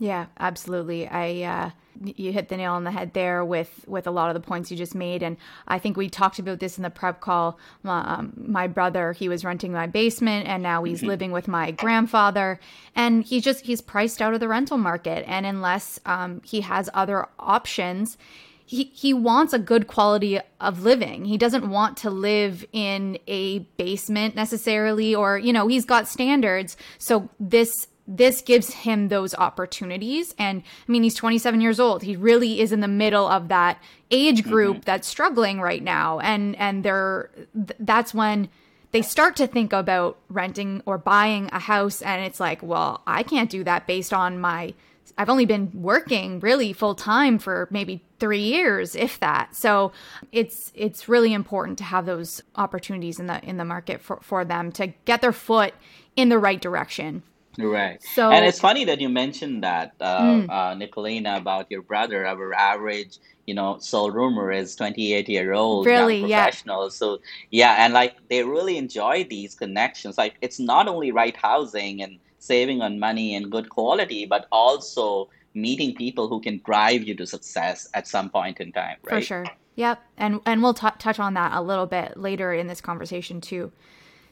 yeah, 0.00 0.26
absolutely. 0.38 1.06
I 1.06 1.42
uh, 1.42 1.70
you 2.02 2.32
hit 2.32 2.48
the 2.48 2.56
nail 2.56 2.72
on 2.72 2.84
the 2.84 2.90
head 2.90 3.12
there 3.12 3.44
with 3.44 3.84
with 3.86 4.06
a 4.06 4.10
lot 4.10 4.28
of 4.28 4.34
the 4.34 4.40
points 4.40 4.70
you 4.70 4.76
just 4.76 4.94
made, 4.94 5.22
and 5.22 5.36
I 5.68 5.78
think 5.78 5.98
we 5.98 6.08
talked 6.08 6.38
about 6.38 6.58
this 6.58 6.78
in 6.78 6.82
the 6.82 6.90
prep 6.90 7.20
call. 7.20 7.58
Um, 7.84 8.32
my 8.34 8.66
brother, 8.66 9.12
he 9.12 9.28
was 9.28 9.44
renting 9.44 9.72
my 9.72 9.86
basement, 9.86 10.48
and 10.48 10.62
now 10.62 10.84
he's 10.84 11.00
mm-hmm. 11.00 11.08
living 11.08 11.32
with 11.32 11.48
my 11.48 11.70
grandfather, 11.72 12.58
and 12.96 13.22
he's 13.22 13.44
just 13.44 13.66
he's 13.66 13.82
priced 13.82 14.22
out 14.22 14.32
of 14.32 14.40
the 14.40 14.48
rental 14.48 14.78
market, 14.78 15.22
and 15.28 15.44
unless 15.44 16.00
um, 16.06 16.40
he 16.44 16.62
has 16.62 16.88
other 16.94 17.28
options. 17.38 18.16
He, 18.64 18.84
he 18.94 19.12
wants 19.12 19.52
a 19.52 19.58
good 19.58 19.88
quality 19.88 20.38
of 20.60 20.84
living. 20.84 21.24
He 21.24 21.36
doesn't 21.36 21.68
want 21.68 21.96
to 21.96 22.10
live 22.10 22.64
in 22.72 23.18
a 23.26 23.58
basement 23.58 24.36
necessarily, 24.36 25.12
or, 25.12 25.36
you 25.38 25.52
know, 25.52 25.66
he's 25.66 25.84
got 25.84 26.06
standards. 26.06 26.76
So, 26.96 27.28
this 27.40 27.88
this 28.10 28.42
gives 28.42 28.74
him 28.74 29.08
those 29.08 29.36
opportunities. 29.36 30.34
And 30.36 30.62
I 30.88 30.92
mean, 30.92 31.04
he's 31.04 31.14
27 31.14 31.60
years 31.60 31.78
old. 31.78 32.02
He 32.02 32.16
really 32.16 32.60
is 32.60 32.72
in 32.72 32.80
the 32.80 32.88
middle 32.88 33.28
of 33.28 33.48
that 33.48 33.80
age 34.10 34.42
group 34.42 34.78
mm-hmm. 34.78 34.84
that's 34.84 35.06
struggling 35.06 35.60
right 35.60 35.82
now. 35.82 36.18
And, 36.18 36.56
and 36.56 36.84
they're, 36.84 37.30
that's 37.54 38.12
when 38.12 38.48
they 38.90 39.02
start 39.02 39.36
to 39.36 39.46
think 39.46 39.72
about 39.72 40.18
renting 40.28 40.82
or 40.86 40.98
buying 40.98 41.50
a 41.52 41.60
house. 41.60 42.02
And 42.02 42.24
it's 42.24 42.40
like, 42.40 42.60
well, 42.64 43.02
I 43.06 43.22
can't 43.22 43.48
do 43.48 43.62
that 43.62 43.86
based 43.86 44.12
on 44.12 44.40
my, 44.40 44.74
I've 45.16 45.30
only 45.30 45.46
been 45.46 45.70
working 45.72 46.40
really 46.40 46.72
full 46.72 46.96
time 46.96 47.38
for 47.38 47.68
maybe 47.70 48.02
three 48.18 48.42
years, 48.42 48.96
if 48.96 49.20
that. 49.20 49.54
So 49.54 49.92
it's 50.32 50.72
it's 50.74 51.08
really 51.08 51.32
important 51.32 51.78
to 51.78 51.84
have 51.84 52.06
those 52.06 52.42
opportunities 52.54 53.18
in 53.18 53.26
the 53.26 53.42
in 53.42 53.56
the 53.56 53.64
market 53.64 54.00
for, 54.00 54.18
for 54.22 54.44
them 54.44 54.70
to 54.72 54.88
get 55.06 55.20
their 55.20 55.32
foot 55.32 55.74
in 56.16 56.28
the 56.28 56.38
right 56.38 56.60
direction. 56.60 57.22
Right. 57.58 58.02
So, 58.14 58.30
and 58.30 58.44
it's 58.44 58.60
funny 58.60 58.84
that 58.84 59.00
you 59.00 59.08
mentioned 59.08 59.64
that, 59.64 59.94
uh, 60.00 60.20
mm. 60.20 60.46
uh, 60.48 60.74
Nicolina, 60.74 61.36
about 61.36 61.70
your 61.70 61.82
brother. 61.82 62.26
Our 62.26 62.54
average, 62.54 63.18
you 63.46 63.54
know, 63.54 63.78
soul 63.78 64.10
roomer 64.10 64.52
is 64.52 64.76
28 64.76 65.28
year 65.28 65.52
old 65.52 65.86
really, 65.86 66.20
professional. 66.20 66.84
Yeah. 66.84 66.90
So 66.90 67.18
yeah, 67.50 67.84
and 67.84 67.92
like 67.92 68.16
they 68.28 68.44
really 68.44 68.76
enjoy 68.76 69.24
these 69.28 69.54
connections. 69.54 70.16
Like 70.16 70.34
it's 70.40 70.60
not 70.60 70.86
only 70.88 71.10
right 71.10 71.36
housing 71.36 72.02
and 72.02 72.18
saving 72.38 72.82
on 72.82 72.98
money 72.98 73.34
and 73.34 73.50
good 73.50 73.68
quality, 73.68 74.26
but 74.26 74.46
also 74.52 75.28
meeting 75.52 75.94
people 75.94 76.28
who 76.28 76.40
can 76.40 76.60
drive 76.64 77.02
you 77.02 77.14
to 77.16 77.26
success 77.26 77.88
at 77.94 78.06
some 78.06 78.30
point 78.30 78.60
in 78.60 78.72
time. 78.72 78.96
Right. 79.02 79.16
For 79.16 79.22
sure. 79.22 79.46
Yep. 79.74 80.02
And 80.16 80.40
and 80.46 80.62
we'll 80.62 80.74
t- 80.74 80.88
touch 80.98 81.18
on 81.18 81.34
that 81.34 81.52
a 81.52 81.62
little 81.62 81.86
bit 81.86 82.16
later 82.16 82.52
in 82.52 82.66
this 82.66 82.80
conversation 82.80 83.40
too. 83.40 83.72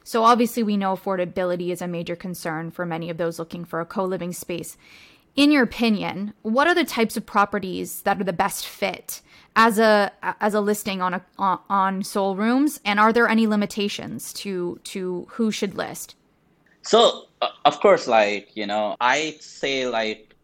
So, 0.09 0.25
obviously, 0.25 0.62
we 0.62 0.79
know 0.79 0.97
affordability 0.97 1.69
is 1.69 1.83
a 1.83 1.87
major 1.87 2.17
concern 2.17 2.71
for 2.71 2.87
many 2.87 3.11
of 3.11 3.19
those 3.19 3.38
looking 3.38 3.67
for 3.67 3.79
a 3.79 3.85
co 3.85 4.05
living 4.05 4.33
space. 4.33 4.79
In 5.37 5.50
your 5.50 5.62
opinion, 5.62 6.33
what 6.41 6.67
are 6.67 6.75
the 6.75 6.87
types 6.87 7.19
of 7.19 7.27
properties 7.27 8.00
that 8.05 8.19
are 8.19 8.25
the 8.25 8.33
best 8.33 8.67
fit 8.67 9.21
as 9.55 9.79
a 9.79 10.11
as 10.41 10.55
a 10.55 10.62
listing 10.62 11.03
on 11.03 11.12
a 11.12 11.23
on 11.38 12.03
Soul 12.03 12.37
Rooms, 12.37 12.81
and 12.87 12.99
are 12.99 13.12
there 13.12 13.29
any 13.29 13.47
limitations 13.47 14.33
to 14.33 14.81
to 14.85 15.27
who 15.33 15.50
should 15.50 15.75
list? 15.75 16.17
So, 16.81 17.27
uh, 17.43 17.49
of 17.67 17.79
course, 17.81 18.09
like 18.09 18.57
you 18.57 18.67
know, 18.67 18.97
I 19.03 19.37
say 19.41 19.88
like 19.88 20.35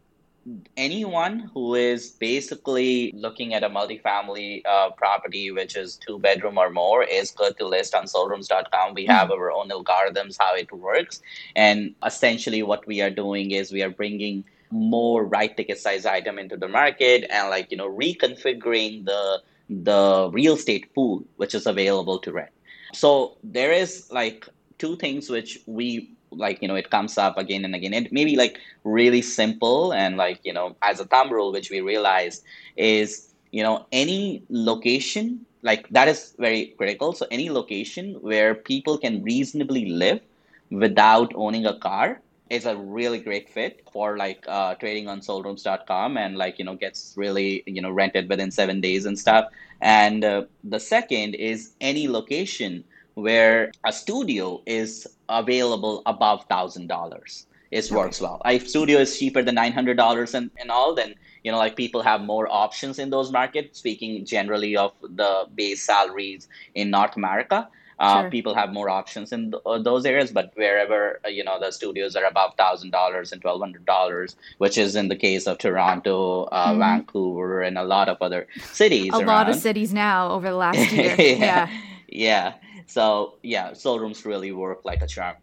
anyone 0.77 1.49
who 1.53 1.73
is 1.73 2.11
basically 2.11 3.11
looking 3.15 3.53
at 3.53 3.63
a 3.63 3.69
multifamily 3.69 4.61
uh, 4.65 4.91
property 4.91 5.51
which 5.51 5.75
is 5.75 5.95
two 5.97 6.19
bedroom 6.19 6.57
or 6.57 6.69
more 6.69 7.03
is 7.03 7.31
good 7.31 7.57
to 7.57 7.67
list 7.67 7.95
on 7.95 8.05
soulrooms.com 8.05 8.93
we 8.93 9.05
have 9.05 9.29
mm-hmm. 9.29 9.39
our 9.39 9.51
own 9.51 9.69
algorithms 9.69 10.35
how 10.39 10.55
it 10.55 10.71
works. 10.71 11.21
And 11.55 11.95
essentially 12.05 12.61
what 12.61 12.85
we 12.85 13.01
are 13.01 13.09
doing 13.09 13.51
is 13.51 13.71
we 13.71 13.81
are 13.81 13.89
bringing 13.89 14.43
more 14.71 15.25
right 15.25 15.55
ticket 15.55 15.79
size 15.79 16.05
item 16.05 16.37
into 16.37 16.57
the 16.57 16.67
market 16.67 17.25
and 17.29 17.49
like 17.49 17.71
you 17.71 17.77
know 17.77 17.89
reconfiguring 17.89 19.05
the 19.05 19.41
the 19.69 20.29
real 20.31 20.55
estate 20.55 20.93
pool 20.93 21.23
which 21.37 21.55
is 21.55 21.65
available 21.65 22.19
to 22.19 22.31
rent. 22.31 22.51
So 22.93 23.37
there 23.43 23.71
is 23.71 24.11
like 24.11 24.47
two 24.77 24.95
things 24.97 25.29
which 25.29 25.59
we 25.65 26.14
like 26.37 26.61
you 26.61 26.67
know 26.67 26.75
it 26.75 26.89
comes 26.89 27.17
up 27.17 27.37
again 27.37 27.65
and 27.65 27.75
again. 27.75 27.93
It 27.93 28.11
may 28.11 28.25
be 28.25 28.35
like 28.35 28.57
really 28.83 29.21
simple 29.21 29.93
and 29.93 30.17
like 30.17 30.39
you 30.43 30.53
know 30.53 30.75
as 30.81 30.99
a 30.99 31.05
thumb 31.05 31.31
rule 31.31 31.51
which 31.51 31.69
we 31.69 31.81
realized 31.81 32.43
is 32.75 33.33
you 33.51 33.63
know 33.63 33.85
any 33.91 34.43
location 34.49 35.45
like 35.63 35.87
that 35.89 36.07
is 36.07 36.35
very 36.39 36.73
critical. 36.77 37.13
So 37.13 37.25
any 37.31 37.49
location 37.49 38.15
where 38.21 38.55
people 38.55 38.97
can 38.97 39.23
reasonably 39.23 39.85
live 39.85 40.21
without 40.69 41.31
owning 41.35 41.65
a 41.65 41.77
car 41.79 42.21
is 42.49 42.65
a 42.65 42.75
really 42.75 43.19
great 43.19 43.49
fit 43.49 43.81
for 43.91 44.17
like 44.17 44.43
uh, 44.47 44.75
trading 44.75 45.07
on 45.07 45.19
soulrooms.com 45.21 46.17
and 46.17 46.37
like 46.37 46.59
you 46.59 46.65
know 46.65 46.75
gets 46.75 47.13
really 47.17 47.63
you 47.65 47.81
know 47.81 47.91
rented 47.91 48.29
within 48.29 48.51
seven 48.51 48.81
days 48.81 49.05
and 49.05 49.17
stuff. 49.17 49.45
And 49.81 50.23
uh, 50.23 50.43
the 50.63 50.79
second 50.79 51.35
is 51.35 51.73
any 51.81 52.07
location 52.07 52.83
where 53.15 53.71
a 53.85 53.91
studio 53.91 54.61
is 54.65 55.07
available 55.29 56.01
above 56.05 56.45
thousand 56.45 56.87
dollars. 56.87 57.45
It 57.71 57.91
works 57.91 58.21
well. 58.21 58.41
If 58.45 58.69
studio 58.69 58.99
is 58.99 59.17
cheaper 59.17 59.41
than 59.41 59.55
nine 59.55 59.73
hundred 59.73 59.97
dollars 59.97 60.33
and, 60.33 60.49
and 60.59 60.71
all, 60.71 60.95
then 60.95 61.15
you 61.43 61.51
know 61.51 61.57
like 61.57 61.75
people 61.75 62.01
have 62.01 62.21
more 62.21 62.47
options 62.49 62.99
in 62.99 63.09
those 63.09 63.31
markets. 63.31 63.79
Speaking 63.79 64.25
generally 64.25 64.77
of 64.77 64.93
the 65.01 65.47
base 65.53 65.83
salaries 65.83 66.47
in 66.73 66.89
North 66.89 67.15
America. 67.15 67.67
Uh, 67.97 68.21
sure. 68.21 68.29
People 68.29 68.53
have 68.53 68.73
more 68.73 68.89
options 68.89 69.31
in 69.31 69.51
th- 69.51 69.63
uh, 69.65 69.77
those 69.77 70.05
areas, 70.05 70.29
but 70.29 70.51
wherever 70.55 71.21
uh, 71.23 71.29
you 71.29 71.43
know 71.43 71.57
the 71.59 71.71
studios 71.71 72.15
are 72.15 72.25
above 72.25 72.53
thousand 72.57 72.91
dollars 72.91 73.31
and 73.31 73.41
twelve 73.41 73.61
hundred 73.61 73.85
dollars, 73.85 74.35
which 74.57 74.77
is 74.77 74.97
in 74.97 75.07
the 75.07 75.15
case 75.15 75.47
of 75.47 75.57
Toronto, 75.57 76.43
uh, 76.43 76.71
mm-hmm. 76.71 76.79
Vancouver, 76.79 77.61
and 77.61 77.77
a 77.77 77.83
lot 77.83 78.09
of 78.09 78.17
other 78.21 78.47
cities. 78.73 79.11
A 79.13 79.17
around. 79.17 79.27
lot 79.27 79.49
of 79.49 79.55
cities 79.55 79.93
now 79.93 80.29
over 80.29 80.49
the 80.49 80.57
last 80.57 80.91
year. 80.91 81.15
yeah. 81.17 81.35
yeah. 81.35 81.69
Yeah. 82.15 82.55
So 82.87 83.37
yeah, 83.43 83.73
soul 83.73 83.99
rooms 83.99 84.25
really 84.25 84.51
work 84.51 84.81
like 84.83 85.01
a 85.01 85.07
charm. 85.07 85.35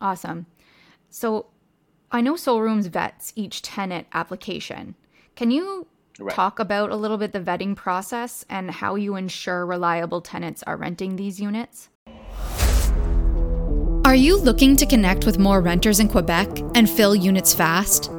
Awesome. 0.00 0.46
So 1.10 1.46
I 2.10 2.20
know 2.20 2.36
soul 2.36 2.60
rooms 2.60 2.86
vets 2.86 3.32
each 3.36 3.62
tenant 3.62 4.06
application. 4.12 4.94
Can 5.36 5.50
you 5.50 5.86
right. 6.18 6.34
talk 6.34 6.58
about 6.58 6.90
a 6.90 6.96
little 6.96 7.18
bit 7.18 7.32
the 7.32 7.40
vetting 7.40 7.76
process 7.76 8.44
and 8.48 8.70
how 8.70 8.94
you 8.94 9.16
ensure 9.16 9.66
reliable 9.66 10.20
tenants 10.20 10.62
are 10.64 10.76
renting 10.76 11.16
these 11.16 11.40
units? 11.40 11.88
Are 14.04 14.14
you 14.14 14.36
looking 14.38 14.76
to 14.76 14.86
connect 14.86 15.24
with 15.26 15.38
more 15.38 15.60
renters 15.60 15.98
in 15.98 16.08
Quebec 16.08 16.48
and 16.74 16.88
fill 16.88 17.14
units 17.14 17.54
fast? 17.54 18.10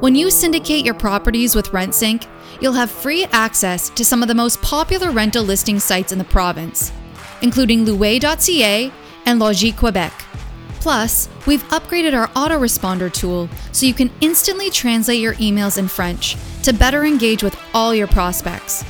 When 0.00 0.14
you 0.14 0.30
syndicate 0.30 0.84
your 0.84 0.94
properties 0.94 1.54
with 1.54 1.70
RentSync, 1.70 2.26
you'll 2.60 2.74
have 2.74 2.90
free 2.90 3.24
access 3.32 3.88
to 3.90 4.04
some 4.04 4.22
of 4.22 4.28
the 4.28 4.34
most 4.34 4.60
popular 4.60 5.10
rental 5.10 5.42
listing 5.42 5.80
sites 5.80 6.12
in 6.12 6.18
the 6.18 6.24
province 6.24 6.92
including 7.42 7.84
Louer.ca 7.84 8.92
and 9.26 9.40
Logis 9.40 9.76
Quebec. 9.76 10.12
Plus, 10.80 11.28
we've 11.46 11.64
upgraded 11.64 12.14
our 12.14 12.28
autoresponder 12.28 13.12
tool 13.12 13.48
so 13.72 13.86
you 13.86 13.94
can 13.94 14.10
instantly 14.20 14.70
translate 14.70 15.20
your 15.20 15.34
emails 15.34 15.78
in 15.78 15.88
French 15.88 16.36
to 16.62 16.72
better 16.72 17.04
engage 17.04 17.42
with 17.42 17.58
all 17.74 17.94
your 17.94 18.06
prospects. 18.06 18.84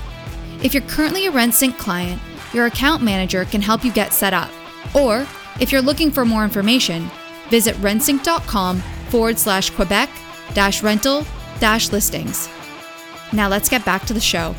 If 0.63 0.75
you're 0.75 0.83
currently 0.85 1.27
a 1.27 1.33
RentSync 1.33 1.79
client, 1.79 2.21
your 2.53 2.67
account 2.67 3.03
manager 3.03 3.45
can 3.47 3.63
help 3.63 3.85
you 3.85 3.93
get 3.93 4.13
set 4.13 4.35
up. 4.35 4.51
Or, 4.95 5.27
if 5.59 5.73
you're 5.73 5.83
looking 5.83 6.11
for 6.11 6.25
more 6.25 6.45
information, 6.45 7.11
visit 7.49 7.75
rentsync.com 7.77 8.81
forward 9.09 9.39
slash 9.39 9.71
Quebec 9.71 10.11
dash 10.57 10.83
rental 10.83 11.23
dash 11.61 11.93
listings. 11.93 12.49
Now 13.31 13.47
let's 13.47 13.69
get 13.69 13.85
back 13.85 14.07
to 14.07 14.15
the 14.15 14.21
show. 14.23 14.55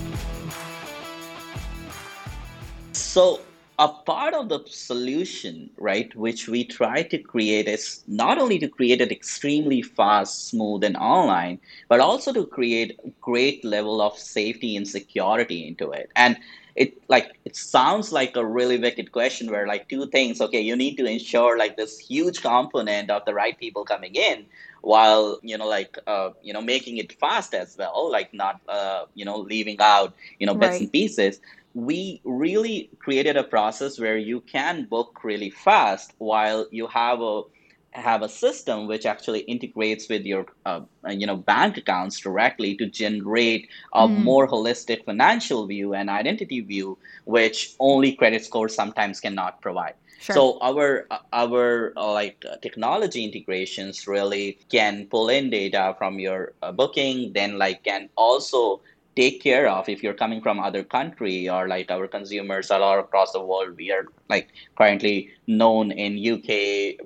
So, 2.92 3.42
a 3.80 3.88
part 3.88 4.36
of 4.36 4.48
the 4.50 4.60
solution, 4.68 5.72
right, 5.78 6.16
which 6.16 6.48
we 6.48 6.64
try 6.66 7.02
to 7.02 7.18
create 7.18 7.68
is 7.68 8.04
not 8.08 8.38
only 8.38 8.60
to 8.60 8.68
create 8.68 9.02
it 9.02 9.12
extremely 9.12 9.82
fast, 9.82 10.50
smooth, 10.50 10.84
and 10.84 10.98
online, 10.98 11.60
but 11.90 12.00
also 12.00 12.32
to 12.32 12.46
create 12.46 13.00
a 13.04 13.10
great 13.22 13.66
level 13.66 14.00
of 14.00 14.16
safety 14.20 14.76
and 14.76 14.88
security 14.88 15.68
into 15.68 15.92
it. 15.92 16.12
And 16.16 16.38
it 16.76 16.94
like 17.10 17.40
it 17.44 17.56
sounds 17.56 18.12
like 18.12 18.36
a 18.36 18.46
really 18.46 18.78
wicked 18.78 19.12
question 19.12 19.50
where 19.50 19.66
like 19.66 19.90
two 19.90 20.06
things 20.08 20.40
okay 20.40 20.62
you 20.62 20.76
need 20.76 20.96
to 20.96 21.06
ensure 21.06 21.58
like 21.58 21.76
this 21.76 21.98
huge 21.98 22.44
component 22.44 23.10
of 23.10 23.26
the 23.26 23.34
right 23.34 23.58
people 23.60 23.84
coming 23.84 24.14
in 24.14 24.46
while 24.82 25.40
you 25.42 25.58
know 25.58 25.68
like 25.68 25.98
uh, 26.08 26.30
you 26.42 26.54
know 26.54 26.62
making 26.62 26.98
it 26.98 27.12
fast 27.20 27.54
as 27.54 27.76
well 27.78 28.12
like 28.12 28.34
not 28.34 28.62
uh, 28.68 29.06
you 29.16 29.26
know 29.26 29.38
leaving 29.38 29.78
out 29.80 30.14
you 30.40 30.48
know 30.48 30.56
bits 30.56 30.74
right. 30.74 30.82
and 30.82 30.92
pieces 30.92 31.40
we 31.74 32.20
really 32.24 32.90
created 33.00 33.38
a 33.38 33.44
process 33.44 34.00
where 34.00 34.18
you 34.18 34.42
can 34.42 34.86
book 34.86 35.24
really 35.24 35.52
fast 35.52 36.14
while 36.18 36.66
you 36.72 36.88
have 36.88 37.22
a 37.22 37.44
have 37.92 38.22
a 38.22 38.30
system 38.30 38.88
which 38.88 39.06
actually 39.06 39.40
integrates 39.42 40.08
with 40.08 40.24
your 40.24 40.46
uh, 40.66 40.82
you 41.10 41.26
know 41.26 41.36
bank 41.36 41.78
accounts 41.78 42.20
directly 42.20 42.76
to 42.76 42.86
generate 42.86 43.68
a 43.94 44.08
mm. 44.08 44.24
more 44.24 44.48
holistic 44.48 45.04
financial 45.06 45.66
view 45.66 45.94
and 45.94 46.10
identity 46.10 46.62
view 46.62 46.98
which 47.26 47.74
only 47.80 48.12
credit 48.14 48.44
scores 48.46 48.76
sometimes 48.76 49.20
cannot 49.20 49.62
provide 49.62 49.96
Sure. 50.20 50.36
So 50.36 50.58
our 50.62 51.08
our 51.32 51.94
uh, 51.96 52.12
like 52.12 52.44
uh, 52.50 52.58
technology 52.58 53.24
integrations 53.24 54.08
really 54.08 54.58
can 54.70 55.06
pull 55.08 55.30
in 55.30 55.50
data 55.50 55.96
from 55.98 56.20
your 56.20 56.54
uh, 56.62 56.72
booking, 56.72 57.34
then 57.34 57.58
like 57.58 57.84
can 57.84 58.10
also 58.16 58.82
take 59.18 59.42
care 59.42 59.68
of 59.68 59.90
if 59.90 60.04
you're 60.04 60.14
coming 60.14 60.42
from 60.42 60.60
other 60.60 60.84
country 60.84 61.50
or 61.50 61.68
like 61.68 61.90
our 61.90 62.08
consumers 62.08 62.70
are 62.70 62.82
all 62.82 63.00
across 63.00 63.32
the 63.32 63.42
world 63.42 63.76
we 63.76 63.92
are 63.92 64.06
like 64.30 64.50
currently 64.78 65.28
known 65.48 65.92
in 65.92 66.12
uk 66.34 66.50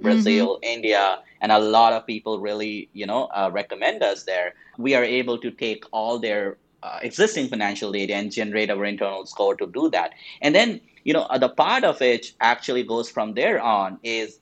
brazil 0.01 0.47
mm-hmm. 0.47 0.75
india 0.75 1.19
and 1.39 1.53
a 1.53 1.59
lot 1.59 1.93
of 1.93 2.05
people 2.05 2.37
really 2.39 2.89
you 2.91 3.05
know 3.05 3.23
uh, 3.39 3.49
recommend 3.53 4.03
us 4.03 4.23
there 4.23 4.53
we 4.77 4.93
are 4.93 5.05
able 5.05 5.37
to 5.37 5.49
take 5.51 5.85
all 5.93 6.19
their 6.19 6.57
uh, 6.83 6.99
existing 7.01 7.47
financial 7.47 7.91
data 7.91 8.13
and 8.13 8.31
generate 8.31 8.69
our 8.69 8.85
internal 8.85 9.25
score 9.25 9.55
to 9.55 9.67
do 9.67 9.89
that. 9.89 10.11
And 10.41 10.53
then 10.55 10.81
you 11.03 11.13
know 11.13 11.23
uh, 11.23 11.37
the 11.37 11.49
part 11.49 11.83
of 11.83 12.01
it 12.01 12.33
actually 12.41 12.83
goes 12.83 13.09
from 13.09 13.33
there 13.33 13.59
on 13.61 13.99
is 14.03 14.39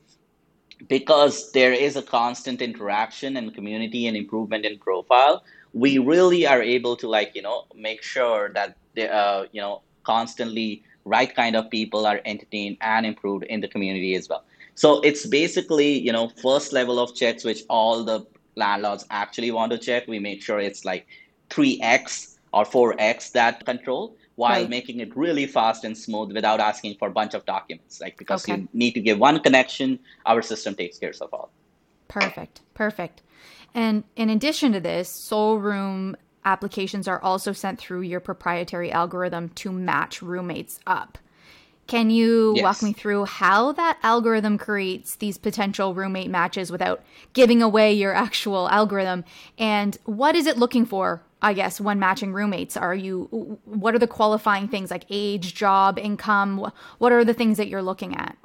because 0.88 1.51
there 1.51 1.74
is 1.74 1.96
a 1.96 2.01
constant 2.01 2.62
interaction 2.62 3.36
and 3.36 3.53
community 3.53 4.08
and 4.08 4.15
improvement 4.15 4.65
in 4.65 4.77
profile 4.77 5.43
we 5.74 5.98
really 5.98 6.46
are 6.48 6.62
able 6.62 6.96
to 6.96 7.08
like 7.08 7.36
you 7.36 7.41
know 7.41 7.65
make 7.75 8.01
sure 8.01 8.50
that 8.53 8.75
the 8.96 9.12
uh, 9.13 9.46
you 9.51 9.62
know 9.62 9.81
constantly 10.03 10.84
right 11.05 11.36
kind 11.36 11.55
of 11.55 11.69
people 11.69 12.05
are 12.05 12.22
entertained 12.25 12.77
and 12.81 13.05
improved 13.05 13.43
in 13.46 13.62
the 13.62 13.67
community 13.67 14.15
as 14.15 14.29
well. 14.29 14.43
So 14.75 15.01
it's 15.01 15.25
basically 15.25 16.00
you 16.00 16.12
know 16.12 16.29
first 16.41 16.74
level 16.74 17.00
of 17.00 17.15
checks 17.15 17.43
which 17.43 17.63
all 17.69 18.03
the 18.03 18.25
landlords 18.55 19.05
actually 19.10 19.51
want 19.51 19.72
to 19.72 19.77
check. 19.77 20.08
We 20.08 20.19
make 20.19 20.41
sure 20.41 20.60
it's 20.60 20.86
like 20.86 21.08
3x 21.50 22.36
or 22.53 22.65
4x 22.65 23.32
that 23.32 23.65
control 23.65 24.15
while 24.36 24.62
Right. 24.62 24.70
making 24.70 25.00
it 25.00 25.15
really 25.15 25.46
fast 25.46 25.84
and 25.84 25.98
smooth 25.98 26.34
without 26.34 26.60
asking 26.60 26.96
for 26.98 27.08
a 27.10 27.12
bunch 27.12 27.34
of 27.34 27.46
documents. 27.46 28.00
Like 28.01 28.18
because 28.18 28.44
Okay. 28.44 28.62
you 28.62 28.68
need 28.74 28.94
to 28.94 29.01
give 29.01 29.20
one 29.20 29.39
connection, 29.39 30.00
our 30.25 30.41
system 30.41 30.75
takes 30.75 30.98
care 30.98 31.13
of 31.22 31.29
all. 31.34 31.51
Perfect. 32.08 32.62
Perfect. 32.74 33.22
And 33.74 34.03
in 34.15 34.29
addition 34.29 34.72
to 34.74 34.79
this, 34.79 35.10
Soul 35.10 35.60
Room 35.60 36.15
applications 36.46 37.08
are 37.08 37.22
also 37.22 37.51
sent 37.51 37.79
through 37.79 38.01
your 38.01 38.20
proprietary 38.20 38.91
algorithm 38.91 39.50
to 39.50 39.72
match 39.72 40.22
roommates 40.22 40.79
up. 40.88 41.18
Can 41.88 42.10
you 42.12 42.56
walk 42.62 42.82
me 42.84 42.94
through 42.94 43.25
how 43.25 43.72
that 43.74 43.98
algorithm 44.03 44.58
creates 44.58 45.15
these 45.15 45.38
potential 45.38 45.94
roommate 45.96 46.29
matches 46.29 46.72
without 46.72 47.03
giving 47.34 47.62
away 47.62 47.94
your 47.94 48.13
actual 48.13 48.70
algorithm? 48.70 49.25
And 49.58 49.98
what 50.06 50.36
is 50.36 50.46
it 50.46 50.58
looking 50.58 50.86
for, 50.86 51.24
I 51.41 51.53
guess, 51.53 51.79
when 51.79 52.00
matching 52.00 52.34
roommates? 52.34 52.75
Are 52.75 52.96
you, 52.96 53.60
what 53.65 53.96
are 53.96 54.00
the 54.00 54.08
qualifying 54.08 54.67
things 54.67 54.91
like 54.91 55.05
age, 55.10 55.53
job, 55.53 55.98
income? 55.98 56.72
What 56.98 57.12
are 57.12 57.24
the 57.24 57.34
things 57.34 57.58
that 57.58 57.67
you're 57.67 57.81
looking 57.81 58.15
at? 58.15 58.38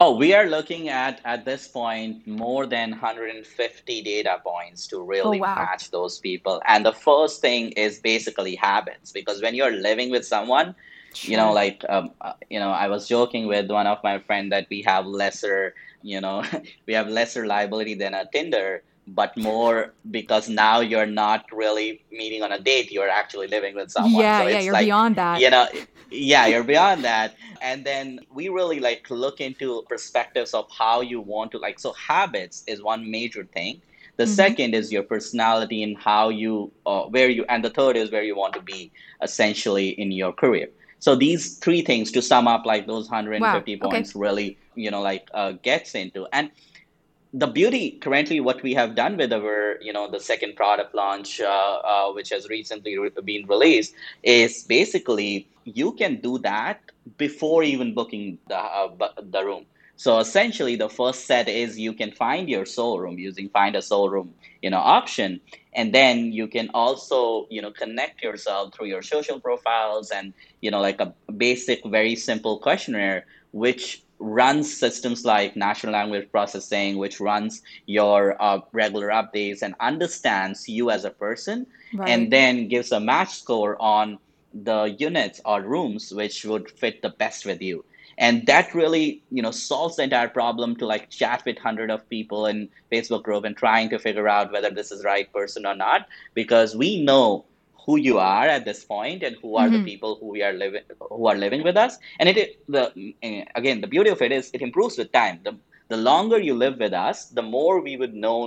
Oh, 0.00 0.14
we 0.16 0.32
are 0.32 0.46
looking 0.46 0.88
at 0.88 1.20
at 1.24 1.44
this 1.44 1.66
point 1.66 2.24
more 2.24 2.66
than 2.66 2.90
150 2.90 4.02
data 4.02 4.40
points 4.44 4.86
to 4.88 5.02
really 5.02 5.40
wow. 5.40 5.56
match 5.56 5.90
those 5.90 6.20
people. 6.20 6.62
And 6.68 6.86
the 6.86 6.92
first 6.92 7.40
thing 7.40 7.72
is 7.72 7.98
basically 7.98 8.54
habits 8.54 9.10
because 9.10 9.42
when 9.42 9.56
you're 9.56 9.72
living 9.72 10.10
with 10.10 10.24
someone, 10.24 10.76
you 11.22 11.36
know, 11.36 11.52
like 11.52 11.84
um, 11.88 12.12
uh, 12.20 12.34
you 12.48 12.60
know, 12.60 12.70
I 12.70 12.86
was 12.86 13.08
joking 13.08 13.48
with 13.48 13.70
one 13.72 13.88
of 13.88 13.98
my 14.04 14.20
friend 14.20 14.52
that 14.52 14.68
we 14.70 14.82
have 14.82 15.04
lesser, 15.04 15.74
you 16.02 16.20
know, 16.20 16.44
we 16.86 16.94
have 16.94 17.08
lesser 17.08 17.46
liability 17.46 17.94
than 17.94 18.14
a 18.14 18.24
Tinder, 18.32 18.84
but 19.14 19.36
more 19.36 19.94
because 20.10 20.48
now 20.48 20.80
you're 20.80 21.06
not 21.06 21.44
really 21.52 22.00
meeting 22.10 22.42
on 22.42 22.52
a 22.52 22.60
date, 22.60 22.90
you're 22.92 23.08
actually 23.08 23.48
living 23.48 23.74
with 23.74 23.90
someone. 23.90 24.32
Yeah, 24.32 24.42
So 24.42 24.44
yeah, 24.44 24.60
you're 24.60 24.74
like 24.74 24.90
beyond 24.90 25.16
that. 25.16 25.42
you 25.42 25.50
know 25.50 25.66
yeah 26.10 26.46
you're 26.46 26.64
beyond 26.64 27.04
that 27.04 27.34
and 27.60 27.84
then 27.84 28.20
we 28.32 28.48
really 28.48 28.80
like 28.80 29.02
look 29.10 29.40
into 29.40 29.82
perspectives 29.88 30.54
of 30.54 30.66
how 30.78 31.00
you 31.00 31.20
want 31.20 31.50
to 31.52 31.58
like 31.58 31.78
so 31.78 31.92
habits 32.08 32.62
is 32.66 32.82
one 32.82 33.10
major 33.10 33.44
thing 33.54 33.80
the 34.16 34.26
hmm 34.26 34.26
second 34.26 34.74
is 34.74 34.92
your 34.92 35.02
personality 35.02 35.82
and 35.82 35.96
how 35.98 36.28
you 36.28 36.72
uh, 36.86 37.02
where 37.04 37.28
you 37.28 37.44
and 37.48 37.64
the 37.64 37.70
third 37.70 37.96
is 37.96 38.10
where 38.10 38.22
you 38.22 38.36
want 38.36 38.54
to 38.54 38.60
be 38.62 38.92
essentially 39.22 39.88
in 39.88 40.10
your 40.12 40.32
career 40.32 40.68
so 40.98 41.14
these 41.14 41.58
three 41.58 41.82
things 41.82 42.10
to 42.12 42.22
sum 42.22 42.46
up 42.48 42.64
like 42.66 42.86
those 42.86 43.08
Wow. 43.36 43.36
150 43.36 43.76
Okay. 43.82 44.04
points 44.04 44.14
really 44.14 44.58
you 44.74 44.90
know 44.90 45.00
like 45.02 45.24
uh, 45.34 45.52
gets 45.62 45.94
into 45.94 46.26
and 46.32 46.50
the 47.32 47.46
beauty 47.46 47.92
currently 48.00 48.40
what 48.40 48.62
we 48.62 48.74
have 48.74 48.94
done 48.94 49.16
with 49.16 49.32
our 49.32 49.76
you 49.82 49.92
know 49.92 50.10
the 50.10 50.20
second 50.20 50.56
product 50.56 50.94
launch 50.94 51.40
uh, 51.40 51.46
uh, 51.46 52.12
which 52.12 52.30
has 52.30 52.48
recently 52.48 52.96
re- 52.98 53.10
been 53.24 53.46
released 53.46 53.94
is 54.22 54.62
basically 54.64 55.48
you 55.64 55.92
can 55.92 56.20
do 56.20 56.38
that 56.38 56.80
before 57.18 57.62
even 57.62 57.94
booking 57.94 58.38
the, 58.48 58.56
uh, 58.56 58.88
the 59.30 59.44
room. 59.44 59.66
So 59.96 60.18
essentially 60.18 60.76
the 60.76 60.88
first 60.88 61.26
set 61.26 61.48
is 61.48 61.78
you 61.78 61.92
can 61.92 62.12
find 62.12 62.48
your 62.48 62.64
soul 62.64 63.00
room 63.00 63.18
using 63.18 63.48
find 63.50 63.76
a 63.76 63.82
soul 63.82 64.08
room 64.08 64.34
you 64.62 64.70
know 64.70 64.78
option. 64.78 65.40
And 65.74 65.94
then 65.94 66.32
you 66.32 66.48
can 66.48 66.70
also 66.72 67.46
you 67.50 67.60
know 67.60 67.70
connect 67.72 68.22
yourself 68.22 68.74
through 68.74 68.86
your 68.86 69.02
social 69.02 69.38
profiles 69.40 70.10
and 70.10 70.32
you 70.62 70.70
know 70.70 70.80
like 70.80 71.00
a 71.00 71.14
basic 71.36 71.84
very 71.84 72.16
simple 72.16 72.58
questionnaire 72.58 73.26
which 73.52 74.02
runs 74.18 74.76
systems 74.76 75.24
like 75.24 75.56
natural 75.56 75.92
language 75.92 76.28
processing, 76.30 76.98
which 76.98 77.20
runs 77.20 77.62
your 77.86 78.40
uh, 78.42 78.60
regular 78.72 79.08
updates 79.08 79.62
and 79.62 79.74
understands 79.80 80.68
you 80.68 80.90
as 80.90 81.04
a 81.04 81.10
person, 81.10 81.66
and 82.06 82.32
then 82.32 82.68
gives 82.68 82.92
a 82.92 83.00
match 83.00 83.34
score 83.38 83.80
on 83.80 84.18
the 84.52 84.96
units 84.98 85.40
or 85.44 85.62
rooms 85.62 86.12
which 86.12 86.44
would 86.44 86.70
fit 86.70 87.02
the 87.02 87.10
best 87.10 87.46
with 87.46 87.62
you. 87.62 87.84
And 88.16 88.46
that 88.46 88.74
really, 88.74 89.22
you 89.30 89.42
know, 89.42 89.52
solves 89.52 89.96
the 89.96 90.02
entire 90.02 90.28
problem 90.28 90.74
to 90.76 90.86
like 90.86 91.08
chat 91.08 91.44
with 91.46 91.56
hundred 91.58 91.90
of 91.90 92.08
people 92.08 92.46
in 92.46 92.68
Facebook 92.90 93.22
group 93.22 93.44
and 93.44 93.56
trying 93.56 93.90
to 93.90 93.98
figure 93.98 94.28
out 94.28 94.52
whether 94.52 94.70
this 94.70 94.90
is 94.90 95.02
the 95.02 95.06
right 95.06 95.32
person 95.32 95.64
or 95.64 95.76
not, 95.76 96.08
because 96.34 96.74
we 96.74 97.00
know 97.00 97.44
who 97.88 97.96
you 97.98 98.18
are 98.18 98.48
at 98.56 98.64
this 98.66 98.84
point 98.84 99.24
and 99.24 99.36
who 99.42 99.56
are 99.56 99.70
the 99.70 99.80
hmm 99.80 99.88
people 99.90 100.18
who 100.20 100.28
we 100.36 100.42
are 100.48 100.54
living 100.62 100.82
who 101.10 101.26
are 101.32 101.36
living 101.46 101.64
with 101.68 101.76
us 101.84 101.98
and 102.20 102.28
it 102.30 102.38
the 102.76 102.84
eh, 103.22 103.44
again 103.62 103.80
the 103.84 103.92
beauty 103.96 104.10
of 104.16 104.22
it 104.28 104.32
is 104.38 104.50
it 104.54 104.62
improves 104.68 104.98
with 105.02 105.12
time 105.12 105.40
the 105.48 105.54
the 105.94 105.96
longer 106.10 106.38
you 106.48 106.54
live 106.64 106.78
with 106.86 106.94
us 106.94 107.26
the 107.40 107.46
more 107.56 107.80
we 107.88 107.96
would 108.02 108.14
know 108.26 108.38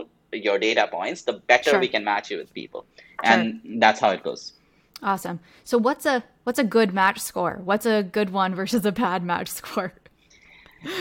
your 0.47 0.59
data 0.67 0.87
points 0.97 1.23
the 1.23 1.37
better 1.53 1.79
we 1.79 1.89
can 1.95 2.05
match 2.13 2.31
you 2.31 2.37
with 2.43 2.53
people 2.61 2.87
Sure. 3.23 3.47
and 3.47 3.59
that's 3.85 3.99
how 3.99 4.11
it 4.11 4.23
goes 4.23 4.53
Awesome. 5.03 5.39
So 5.63 5.77
what's 5.77 6.05
a 6.05 6.23
what's 6.43 6.59
a 6.59 6.63
good 6.63 6.93
match 6.93 7.19
score? 7.19 7.59
What's 7.63 7.85
a 7.85 8.03
good 8.03 8.29
one 8.31 8.53
versus 8.55 8.85
a 8.85 8.91
bad 8.91 9.23
match 9.23 9.49
score? 9.49 9.93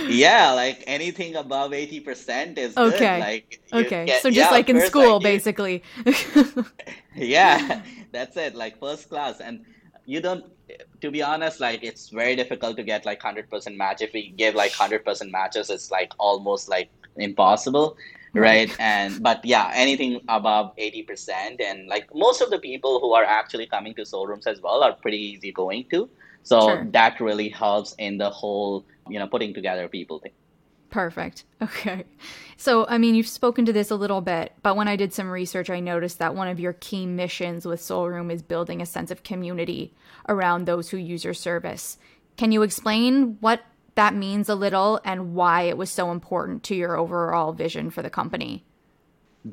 Yeah 0.07 0.53
like 0.53 0.85
anything 0.87 1.37
above 1.37 1.73
80% 1.73 2.59
is 2.59 2.79
good 2.79 2.85
Okay. 2.95 3.17
like 3.17 3.61
Okay. 3.73 4.05
get 4.05 4.23
So 4.23 4.31
just 4.31 4.51
yeah 4.51 4.51
like 4.51 4.69
in 4.69 4.81
school 4.81 5.21
like 5.21 5.23
basically. 5.23 5.83
Yeah, 7.15 7.83
that's 8.13 8.37
it. 8.37 8.55
Like 8.55 8.79
first 8.79 9.09
class, 9.09 9.41
and 9.41 9.61
you 10.07 10.21
don't. 10.21 10.45
To 11.01 11.11
be 11.11 11.23
honest, 11.23 11.61
like 11.61 11.83
it's 11.83 12.09
very 12.11 12.37
difficult 12.37 12.77
to 12.77 12.83
get 12.85 13.05
like 13.05 13.21
hundred 13.23 13.51
percent 13.51 13.77
match. 13.77 14.01
If 14.03 14.13
we 14.13 14.31
give 14.31 14.55
like 14.55 14.73
hundred 14.73 15.05
percent 15.05 15.31
matches, 15.33 15.71
it's 15.71 15.91
like 15.91 16.13
almost 16.19 16.69
like 16.69 16.91
impossible, 17.17 17.97
Right. 18.33 18.71
right? 18.71 18.77
And 18.79 19.23
but 19.23 19.45
yeah, 19.45 19.71
anything 19.75 20.21
above 20.29 20.73
eighty 20.79 21.03
percent, 21.03 21.61
and 21.61 21.89
like 21.89 22.07
most 22.15 22.41
of 22.41 22.51
the 22.51 22.59
people 22.59 23.01
who 23.01 23.13
are 23.15 23.25
actually 23.25 23.67
coming 23.67 23.95
to 23.97 24.05
soul 24.07 24.27
rooms 24.27 24.47
as 24.47 24.61
well 24.63 24.83
are 24.83 24.95
pretty 25.03 25.19
easy 25.19 25.53
going 25.53 25.87
to. 25.91 26.09
So 26.43 26.59
Sure. 26.61 26.89
that 26.93 27.21
really 27.21 27.49
helps 27.51 27.95
in 27.99 28.17
the 28.19 28.31
whole, 28.31 28.87
you 29.11 29.19
know, 29.19 29.27
putting 29.27 29.55
together 29.55 29.89
people 29.89 30.19
thing. 30.19 30.33
Perfect. 30.91 31.45
Okay. 31.63 32.05
So, 32.57 32.87
I 32.89 32.99
mean, 32.99 33.15
you've 33.15 33.29
spoken 33.29 33.65
to 33.67 33.73
this 33.73 33.91
a 33.91 33.97
little 33.97 34.21
bit, 34.21 34.53
but 34.63 34.77
when 34.77 34.89
I 34.89 34.97
did 34.97 35.15
some 35.15 35.31
research, 35.31 35.71
I 35.71 35.81
noticed 35.81 36.19
that 36.19 36.35
one 36.35 36.49
of 36.49 36.61
your 36.61 36.75
key 36.75 37.07
missions 37.07 37.65
with 37.65 37.81
Soul 37.81 38.09
Room 38.09 38.31
is 38.31 38.43
building 38.43 38.83
a 38.83 38.87
sense 38.87 39.11
of 39.11 39.23
community 39.23 39.95
around 40.29 40.67
those 40.67 40.91
who 40.91 40.99
use 40.99 41.25
your 41.25 41.33
service. 41.33 41.97
Can 42.37 42.53
you 42.53 42.63
explain 42.63 43.39
what 43.41 43.63
that 43.95 44.15
means 44.15 44.49
a 44.49 44.55
little 44.55 45.01
and 45.05 45.35
why 45.35 45.63
it 45.63 45.77
was 45.79 45.91
so 45.91 46.11
important 46.11 46.63
to 46.65 46.75
your 46.75 46.99
overall 46.99 47.53
vision 47.53 47.91
for 47.91 48.03
the 48.03 48.11
company? 48.11 48.65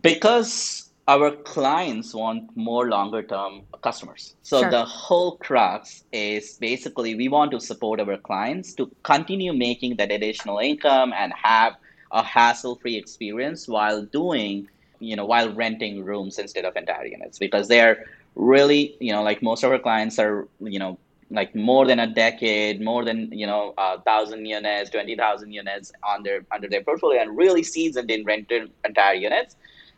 Because 0.02 0.87
our 1.08 1.32
clients 1.32 2.14
want 2.14 2.56
more 2.56 2.90
longer 2.90 3.24
term 3.24 3.62
customers. 3.82 4.36
So 4.44 4.62
Sure. 4.62 4.72
the 4.72 4.84
whole 4.84 5.38
crux 5.38 6.04
is 6.12 6.58
basically 6.58 7.16
we 7.16 7.30
want 7.30 7.52
to 7.52 7.60
support 7.62 8.02
our 8.02 8.18
clients 8.18 8.74
to 8.74 8.92
continue 9.04 9.54
making 9.54 9.96
that 9.98 10.12
additional 10.12 10.60
income 10.60 11.14
and 11.14 11.32
have 11.34 11.78
a 12.12 12.24
hassle-free 12.24 12.96
experience 12.96 13.68
while 13.68 14.02
doing, 14.04 14.68
you 15.00 15.16
know, 15.16 15.26
while 15.26 15.50
renting 15.54 16.04
rooms 16.04 16.40
instead 16.40 16.66
of 16.66 16.76
entire 16.76 17.06
units 17.06 17.40
because 17.40 17.68
they're 17.70 18.06
really, 18.36 18.98
you 19.00 19.14
know, 19.14 19.24
like 19.24 19.42
most 19.42 19.64
of 19.64 19.72
our 19.72 19.80
clients 19.80 20.20
are, 20.20 20.48
you 20.60 20.80
know, 20.80 20.98
like 21.30 21.54
more 21.56 21.86
than 21.86 22.00
a 22.00 22.08
decade, 22.08 22.82
more 22.82 23.04
than, 23.04 23.30
you 23.32 23.48
know, 23.48 23.74
a 23.78 24.02
thousand 24.02 24.46
units, 24.46 24.90
20,000 24.90 25.52
units 25.52 25.92
on 26.04 26.24
their 26.24 26.46
under 26.52 26.68
their 26.68 26.84
portfolio 26.84 27.22
and 27.22 27.38
really 27.38 27.64
seasoned 27.64 28.12
in 28.12 28.26
rented 28.26 28.72
entire 28.86 29.16
units 29.16 29.56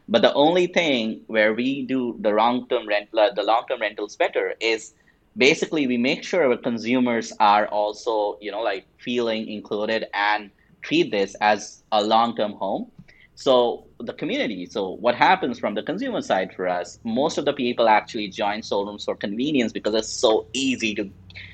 but 0.10 0.24
the 0.24 0.34
only 0.34 0.66
thing 0.66 1.22
where 1.28 1.54
we 1.54 1.86
do 1.86 2.18
the 2.20 2.32
long-term 2.32 2.88
rent, 2.88 3.10
uh, 3.16 3.30
the 3.36 3.44
long-term 3.44 3.80
rentals 3.80 4.16
better 4.16 4.56
is 4.60 4.94
basically 5.38 5.86
we 5.86 5.98
make 5.98 6.24
sure 6.24 6.50
our 6.50 6.58
consumers 6.58 7.32
are 7.40 7.68
also, 7.68 8.38
you 8.42 8.52
know, 8.52 8.62
like 8.62 8.88
feeling 8.98 9.48
included 9.48 10.08
and 10.16 10.50
treat 10.82 11.12
this 11.12 11.36
as 11.42 11.84
a 11.92 12.04
long-term 12.04 12.54
home. 12.54 12.92
So 13.36 13.86
the 14.00 14.14
community. 14.14 14.66
So 14.66 14.90
what 14.90 15.14
happens 15.16 15.60
from 15.60 15.76
the 15.76 15.84
consumer 15.84 16.22
side 16.22 16.54
for 16.56 16.68
us? 16.68 17.00
Most 17.04 17.38
of 17.38 17.46
the 17.46 17.54
people 17.54 17.88
actually 17.88 18.30
join 18.30 18.64
soul 18.64 18.88
rooms 18.88 19.06
for 19.06 19.16
convenience 19.16 19.72
because 19.72 19.94
it's 19.94 20.10
so 20.10 20.48
easy 20.54 20.96
to 20.96 21.10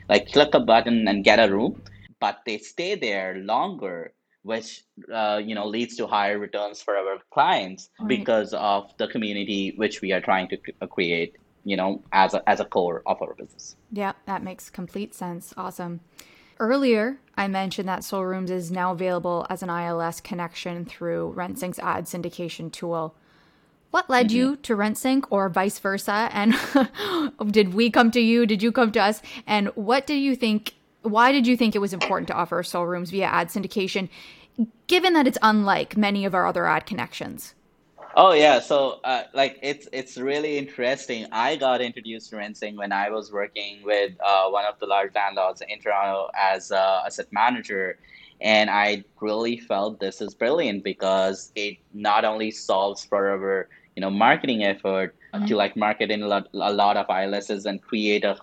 like 0.08 0.32
click 0.32 0.54
a 0.54 0.62
button 0.62 1.08
and 1.10 1.26
get 1.26 1.40
a 1.40 1.52
room, 1.52 1.82
but 2.22 2.40
they 2.46 2.58
stay 2.58 2.96
there 2.96 3.36
longer 3.36 4.15
which 4.52 4.68
uh, 5.20 5.40
you 5.48 5.56
know 5.58 5.68
leads 5.76 5.94
to 5.98 6.06
higher 6.08 6.38
returns 6.48 6.82
for 6.86 6.94
our 7.02 7.18
clients 7.38 7.90
Right. 8.00 8.08
because 8.18 8.54
of 8.54 8.82
the 9.00 9.08
community 9.08 9.74
which 9.82 10.02
we 10.04 10.10
are 10.16 10.22
trying 10.30 10.48
to 10.54 10.58
create 10.96 11.32
you 11.64 11.76
know 11.80 11.90
as 12.12 12.34
a, 12.36 12.42
as 12.54 12.60
a 12.60 12.66
core 12.76 13.02
of 13.12 13.18
our 13.22 13.34
business 13.42 13.76
Yeah, 13.92 14.14
that 14.26 14.44
makes 14.44 14.70
complete 14.70 15.14
sense. 15.16 15.54
Awesome. 15.58 16.02
Earlier, 16.60 17.20
I 17.36 17.48
mentioned 17.50 17.88
that 17.90 18.04
Soul 18.04 18.24
Rooms 18.26 18.52
is 18.52 18.72
now 18.72 18.92
available 18.94 19.46
as 19.50 19.62
an 19.64 19.70
ILS 19.70 20.22
connection 20.22 20.86
through 20.86 21.34
RentSync's 21.36 21.80
ad 21.80 22.06
syndication 22.06 22.72
tool. 22.72 23.16
What 23.92 24.10
led 24.10 24.32
hmm 24.32 24.38
you 24.38 24.56
to 24.58 24.76
RentSync 24.76 25.26
or 25.30 25.50
vice 25.50 25.80
versa? 25.80 26.30
And 26.32 26.56
did 27.52 27.74
we 27.74 27.90
come 27.90 28.12
to 28.12 28.22
you? 28.22 28.46
Did 28.46 28.62
you 28.64 28.72
come 28.72 28.92
to 28.94 29.02
us? 29.02 29.22
And 29.48 29.68
what 29.76 30.06
do 30.08 30.14
you 30.14 30.36
think? 30.36 30.76
Why 31.06 31.32
did 31.32 31.46
you 31.46 31.56
think 31.56 31.76
it 31.76 31.80
was 31.80 31.94
important 31.94 32.28
to 32.30 32.34
offer 32.34 32.64
Soul 32.64 32.88
Rooms 32.88 33.12
via 33.12 33.26
ad 33.26 33.50
syndication, 33.50 34.10
given 34.88 35.14
that 35.14 35.28
it's 35.28 35.38
unlike 35.42 35.96
many 35.96 36.26
of 36.26 36.34
our 36.34 36.48
other 36.48 36.66
ad 36.66 36.86
connections? 36.86 37.54
Oh 38.18 38.32
yeah, 38.32 38.60
so 38.62 39.02
uh, 39.04 39.24
like 39.34 39.60
it's 39.62 39.90
it's 39.92 40.18
really 40.18 40.58
interesting. 40.58 41.28
I 41.34 41.58
got 41.58 41.82
introduced 41.82 42.30
to 42.30 42.38
RentSync 42.38 42.78
when 42.78 42.94
I 42.94 43.10
was 43.10 43.32
working 43.32 43.82
with 43.84 44.14
uh, 44.26 44.48
one 44.50 44.66
of 44.66 44.80
the 44.80 44.86
large 44.86 45.14
landlords 45.14 45.62
in 45.68 45.80
Toronto 45.80 46.30
as 46.34 46.72
a 46.72 47.04
asset 47.06 47.28
manager, 47.32 48.00
and 48.40 48.70
I 48.70 49.04
really 49.20 49.58
felt 49.58 50.00
this 50.00 50.22
is 50.22 50.34
brilliant 50.34 50.86
because 50.86 51.52
it 51.56 51.78
not 51.94 52.24
only 52.24 52.52
solves 52.52 53.04
for 53.04 53.30
our 53.30 53.68
you 53.98 54.02
know 54.02 54.10
marketing 54.10 54.64
effort 54.64 55.14
mm-hmm. 55.34 55.46
to 55.48 55.56
like 55.58 55.76
market 55.76 56.10
in 56.10 56.24
a 56.24 56.28
lot, 56.28 56.48
a 56.54 56.72
lot 56.72 56.96
of 56.96 57.08
ILSs 57.08 57.66
and 57.66 57.82
create 57.82 58.24
a 58.24 58.38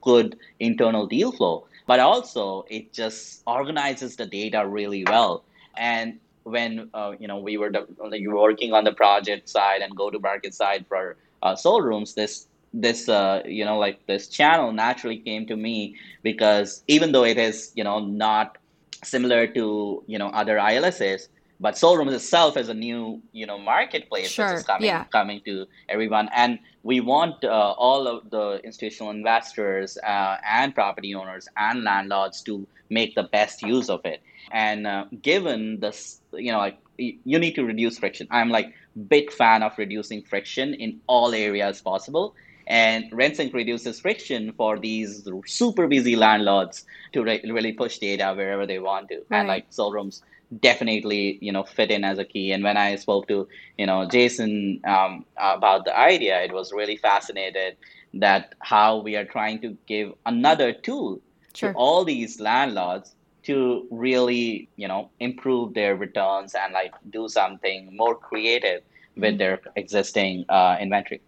good 0.00 0.38
internal 0.60 1.06
deal 1.06 1.30
flow, 1.30 1.66
but 1.90 1.98
also 1.98 2.64
it 2.70 2.92
just 2.92 3.42
organizes 3.48 4.14
the 4.14 4.24
data 4.24 4.64
really 4.64 5.02
well. 5.04 5.42
And 5.76 6.20
when 6.44 6.88
uh, 6.94 7.14
you 7.18 7.26
know 7.26 7.38
we 7.38 7.56
were 7.56 7.72
like, 7.72 8.22
working 8.28 8.72
on 8.72 8.84
the 8.84 8.92
project 8.92 9.48
side 9.48 9.80
and 9.82 9.96
go 9.96 10.08
to 10.08 10.20
market 10.20 10.54
side 10.54 10.86
for 10.86 11.16
uh, 11.42 11.56
soul 11.56 11.82
rooms 11.82 12.14
this 12.14 12.46
this 12.72 13.08
uh, 13.08 13.42
you 13.44 13.64
know 13.64 13.76
like 13.76 14.06
this 14.06 14.28
channel 14.28 14.70
naturally 14.70 15.18
came 15.18 15.46
to 15.46 15.56
me 15.56 15.96
because 16.22 16.84
even 16.86 17.10
though 17.10 17.24
it 17.24 17.38
is 17.38 17.72
you 17.74 17.82
know 17.82 17.98
not 17.98 18.56
similar 19.02 19.48
to 19.48 20.04
you 20.06 20.18
know 20.20 20.28
other 20.28 20.58
ILSs 20.58 21.26
but 21.60 21.76
soul 21.76 22.08
itself 22.08 22.56
is 22.56 22.68
a 22.68 22.74
new 22.74 23.20
you 23.32 23.46
know 23.46 23.58
marketplace 23.58 24.30
sure. 24.30 24.46
which 24.46 24.56
is 24.60 24.62
coming 24.64 24.86
yeah. 24.86 25.04
coming 25.04 25.40
to 25.44 25.66
everyone 25.88 26.28
and 26.34 26.58
we 26.82 27.00
want 27.00 27.44
uh, 27.44 27.48
all 27.48 28.08
of 28.08 28.30
the 28.30 28.60
institutional 28.64 29.10
investors 29.10 29.98
uh, 29.98 30.36
and 30.48 30.74
property 30.74 31.14
owners 31.14 31.46
and 31.56 31.84
landlords 31.84 32.40
to 32.40 32.66
make 32.88 33.14
the 33.14 33.24
best 33.24 33.62
use 33.62 33.90
of 33.90 34.00
it 34.04 34.22
and 34.50 34.86
uh, 34.86 35.04
given 35.22 35.78
this 35.80 36.20
you 36.32 36.50
know 36.50 36.58
like 36.58 36.78
you 36.98 37.38
need 37.38 37.54
to 37.54 37.64
reduce 37.64 37.98
friction 37.98 38.26
i'm 38.30 38.48
like 38.50 38.74
big 39.08 39.30
fan 39.32 39.62
of 39.62 39.76
reducing 39.78 40.22
friction 40.22 40.74
in 40.74 41.00
all 41.06 41.32
areas 41.34 41.80
possible 41.80 42.34
and 42.66 43.10
RentSync 43.10 43.52
reduces 43.52 43.98
friction 43.98 44.52
for 44.52 44.78
these 44.78 45.26
super 45.46 45.88
busy 45.88 46.14
landlords 46.14 46.84
to 47.12 47.22
re- 47.24 47.42
really 47.44 47.72
push 47.72 47.98
data 47.98 48.32
wherever 48.36 48.64
they 48.64 48.78
want 48.78 49.08
to 49.08 49.16
right. 49.28 49.38
and 49.38 49.48
like 49.48 49.66
soul 49.70 49.92
rooms 49.92 50.22
definitely 50.58 51.38
you 51.40 51.52
know 51.52 51.62
fit 51.62 51.90
in 51.90 52.02
as 52.02 52.18
a 52.18 52.24
key 52.24 52.50
and 52.50 52.64
when 52.64 52.76
i 52.76 52.96
spoke 52.96 53.28
to 53.28 53.46
you 53.78 53.86
know 53.86 54.08
jason 54.08 54.80
um, 54.84 55.24
about 55.36 55.84
the 55.84 55.96
idea 55.96 56.42
it 56.42 56.52
was 56.52 56.72
really 56.72 56.96
fascinated 56.96 57.76
that 58.14 58.54
how 58.58 58.98
we 58.98 59.14
are 59.14 59.24
trying 59.24 59.60
to 59.60 59.76
give 59.86 60.12
another 60.26 60.72
tool 60.72 61.20
sure. 61.54 61.72
to 61.72 61.78
all 61.78 62.04
these 62.04 62.40
landlords 62.40 63.14
to 63.44 63.86
really 63.92 64.68
you 64.74 64.88
know 64.88 65.08
improve 65.20 65.72
their 65.74 65.94
returns 65.94 66.54
and 66.54 66.72
like 66.72 66.94
do 67.10 67.28
something 67.28 67.94
more 67.96 68.16
creative 68.16 68.82
with 69.16 69.30
mm-hmm. 69.30 69.38
their 69.38 69.60
existing 69.76 70.44
uh, 70.48 70.76
inventory 70.80 71.20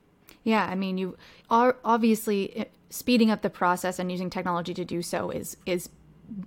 yeah 0.42 0.66
i 0.66 0.74
mean 0.74 0.98
you 0.98 1.16
are 1.48 1.76
obviously 1.84 2.56
eh, 2.56 2.64
speeding 2.90 3.30
up 3.30 3.42
the 3.42 3.50
process 3.50 4.00
and 4.00 4.10
using 4.10 4.28
technology 4.28 4.74
to 4.74 4.84
do 4.84 5.00
so 5.00 5.30
is 5.30 5.56
is 5.64 5.88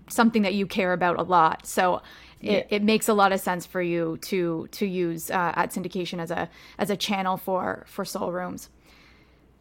something 0.09 0.41
that 0.41 0.53
you 0.53 0.65
care 0.65 0.93
about 0.93 1.17
a 1.17 1.23
lot 1.23 1.65
so 1.65 2.01
it, 2.45 2.67
yeah. 2.69 2.77
it 2.77 2.83
makes 2.83 3.07
a 3.07 3.13
lot 3.13 3.31
of 3.31 3.39
sense 3.39 3.65
for 3.65 3.81
you 3.81 4.17
to 4.21 4.67
to 4.71 4.85
use 4.85 5.31
uh, 5.31 5.53
ad 5.55 5.71
syndication 5.71 6.19
as 6.19 6.31
a 6.31 6.49
as 6.77 6.89
a 6.89 6.97
channel 6.97 7.37
for 7.37 7.85
for 7.87 8.05
soul 8.05 8.31
rooms 8.31 8.69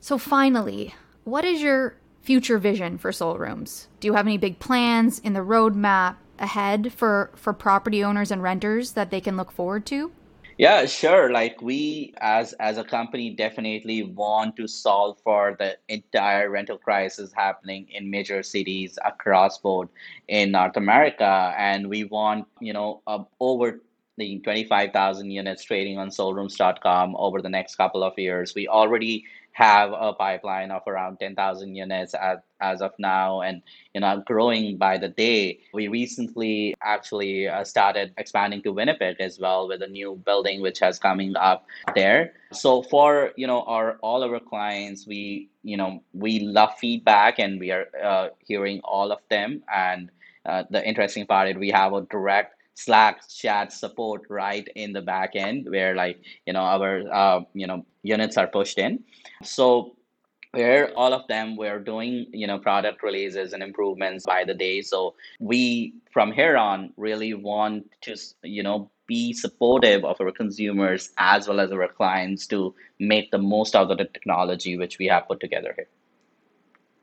so 0.00 0.18
finally 0.18 0.94
what 1.24 1.44
is 1.44 1.62
your 1.62 1.96
future 2.24 2.58
vision 2.58 2.96
for 2.96 3.12
Soul 3.12 3.36
Rooms? 3.36 3.88
Do 4.00 4.08
you 4.08 4.14
have 4.14 4.26
any 4.26 4.38
big 4.38 4.58
plans 4.58 5.18
in 5.18 5.34
the 5.34 5.40
roadmap 5.40 6.16
ahead 6.38 6.92
for 6.92 7.30
for 7.36 7.52
property 7.52 8.02
owners 8.02 8.30
and 8.30 8.42
renters 8.42 8.92
that 8.92 9.10
they 9.10 9.20
can 9.20 9.36
look 9.36 9.52
forward 9.52 9.86
to? 9.86 10.10
Yeah, 10.56 10.86
sure. 10.86 11.32
Like 11.32 11.60
we 11.60 12.14
as 12.18 12.52
as 12.54 12.78
a 12.78 12.84
company 12.84 13.30
definitely 13.30 14.04
want 14.04 14.56
to 14.56 14.68
solve 14.68 15.18
for 15.24 15.56
the 15.58 15.76
entire 15.88 16.48
rental 16.48 16.78
crisis 16.78 17.32
happening 17.32 17.88
in 17.90 18.08
major 18.08 18.42
cities 18.44 18.96
across 19.04 19.58
board 19.58 19.88
in 20.28 20.52
North 20.52 20.76
America 20.76 21.52
and 21.58 21.88
we 21.88 22.04
want, 22.04 22.46
you 22.60 22.72
know, 22.72 23.02
uh, 23.08 23.24
over 23.40 23.80
the 24.16 24.38
25,000 24.40 25.28
units 25.28 25.64
trading 25.64 25.98
on 25.98 26.08
soulrooms.com 26.08 27.16
over 27.18 27.42
the 27.42 27.48
next 27.48 27.74
couple 27.74 28.04
of 28.04 28.16
years. 28.16 28.54
We 28.54 28.68
already 28.68 29.24
have 29.54 29.92
a 29.92 30.12
pipeline 30.12 30.72
of 30.72 30.82
around 30.86 31.18
10,000 31.20 31.74
units 31.76 32.12
as, 32.14 32.38
as 32.60 32.82
of 32.82 32.92
now 32.98 33.40
and 33.40 33.62
you 33.94 34.00
know 34.00 34.22
growing 34.26 34.76
by 34.76 34.98
the 34.98 35.08
day. 35.08 35.60
We 35.72 35.86
recently 35.88 36.74
actually 36.82 37.48
uh, 37.48 37.62
started 37.62 38.12
expanding 38.18 38.62
to 38.62 38.72
winnipeg 38.72 39.20
as 39.20 39.38
well 39.38 39.68
with 39.68 39.80
a 39.82 39.86
new 39.86 40.20
building 40.26 40.60
which 40.60 40.80
has 40.80 40.98
coming 40.98 41.36
up 41.36 41.66
there. 41.94 42.34
So 42.52 42.82
for 42.82 43.30
you 43.36 43.46
know 43.46 43.62
our 43.62 43.96
all 44.02 44.24
our 44.24 44.40
clients 44.40 45.06
we 45.06 45.48
you 45.62 45.76
know 45.76 46.02
we 46.12 46.40
love 46.40 46.76
feedback 46.78 47.38
and 47.38 47.60
we 47.60 47.70
are 47.70 47.86
uh, 48.02 48.28
hearing 48.44 48.80
all 48.82 49.12
of 49.12 49.20
them 49.30 49.62
and 49.72 50.10
uh, 50.46 50.64
the 50.68 50.86
interesting 50.86 51.26
part 51.26 51.48
is 51.48 51.56
we 51.56 51.70
have 51.70 51.92
a 51.94 52.02
direct 52.02 52.54
Slack 52.74 53.28
chat 53.28 53.72
support 53.72 54.22
right 54.28 54.66
in 54.74 54.92
the 54.92 55.02
back 55.02 55.36
end 55.36 55.68
where 55.70 55.94
like 55.94 56.20
you 56.46 56.52
know 56.52 56.62
our 56.62 57.02
uh, 57.12 57.40
you 57.54 57.66
know 57.66 57.84
units 58.02 58.36
are 58.36 58.46
pushed 58.46 58.78
in. 58.78 59.02
So 59.42 59.96
where 60.52 60.92
all 60.96 61.12
of 61.12 61.26
them 61.26 61.56
were 61.56 61.78
doing 61.78 62.26
you 62.32 62.46
know 62.46 62.58
product 62.58 63.02
releases 63.02 63.52
and 63.52 63.62
improvements 63.62 64.24
by 64.26 64.44
the 64.44 64.54
day. 64.54 64.82
So 64.82 65.14
we 65.40 65.94
from 66.12 66.32
here 66.32 66.56
on 66.56 66.92
really 66.96 67.34
want 67.34 67.90
to 68.02 68.16
you 68.42 68.62
know 68.62 68.90
be 69.06 69.32
supportive 69.32 70.04
of 70.04 70.20
our 70.20 70.32
consumers 70.32 71.10
as 71.18 71.46
well 71.46 71.60
as 71.60 71.70
our 71.70 71.88
clients 71.88 72.46
to 72.46 72.74
make 72.98 73.30
the 73.30 73.38
most 73.38 73.76
out 73.76 73.90
of 73.90 73.98
the 73.98 74.04
technology 74.04 74.78
which 74.78 74.98
we 74.98 75.06
have 75.06 75.28
put 75.28 75.40
together 75.40 75.74
here. 75.76 75.88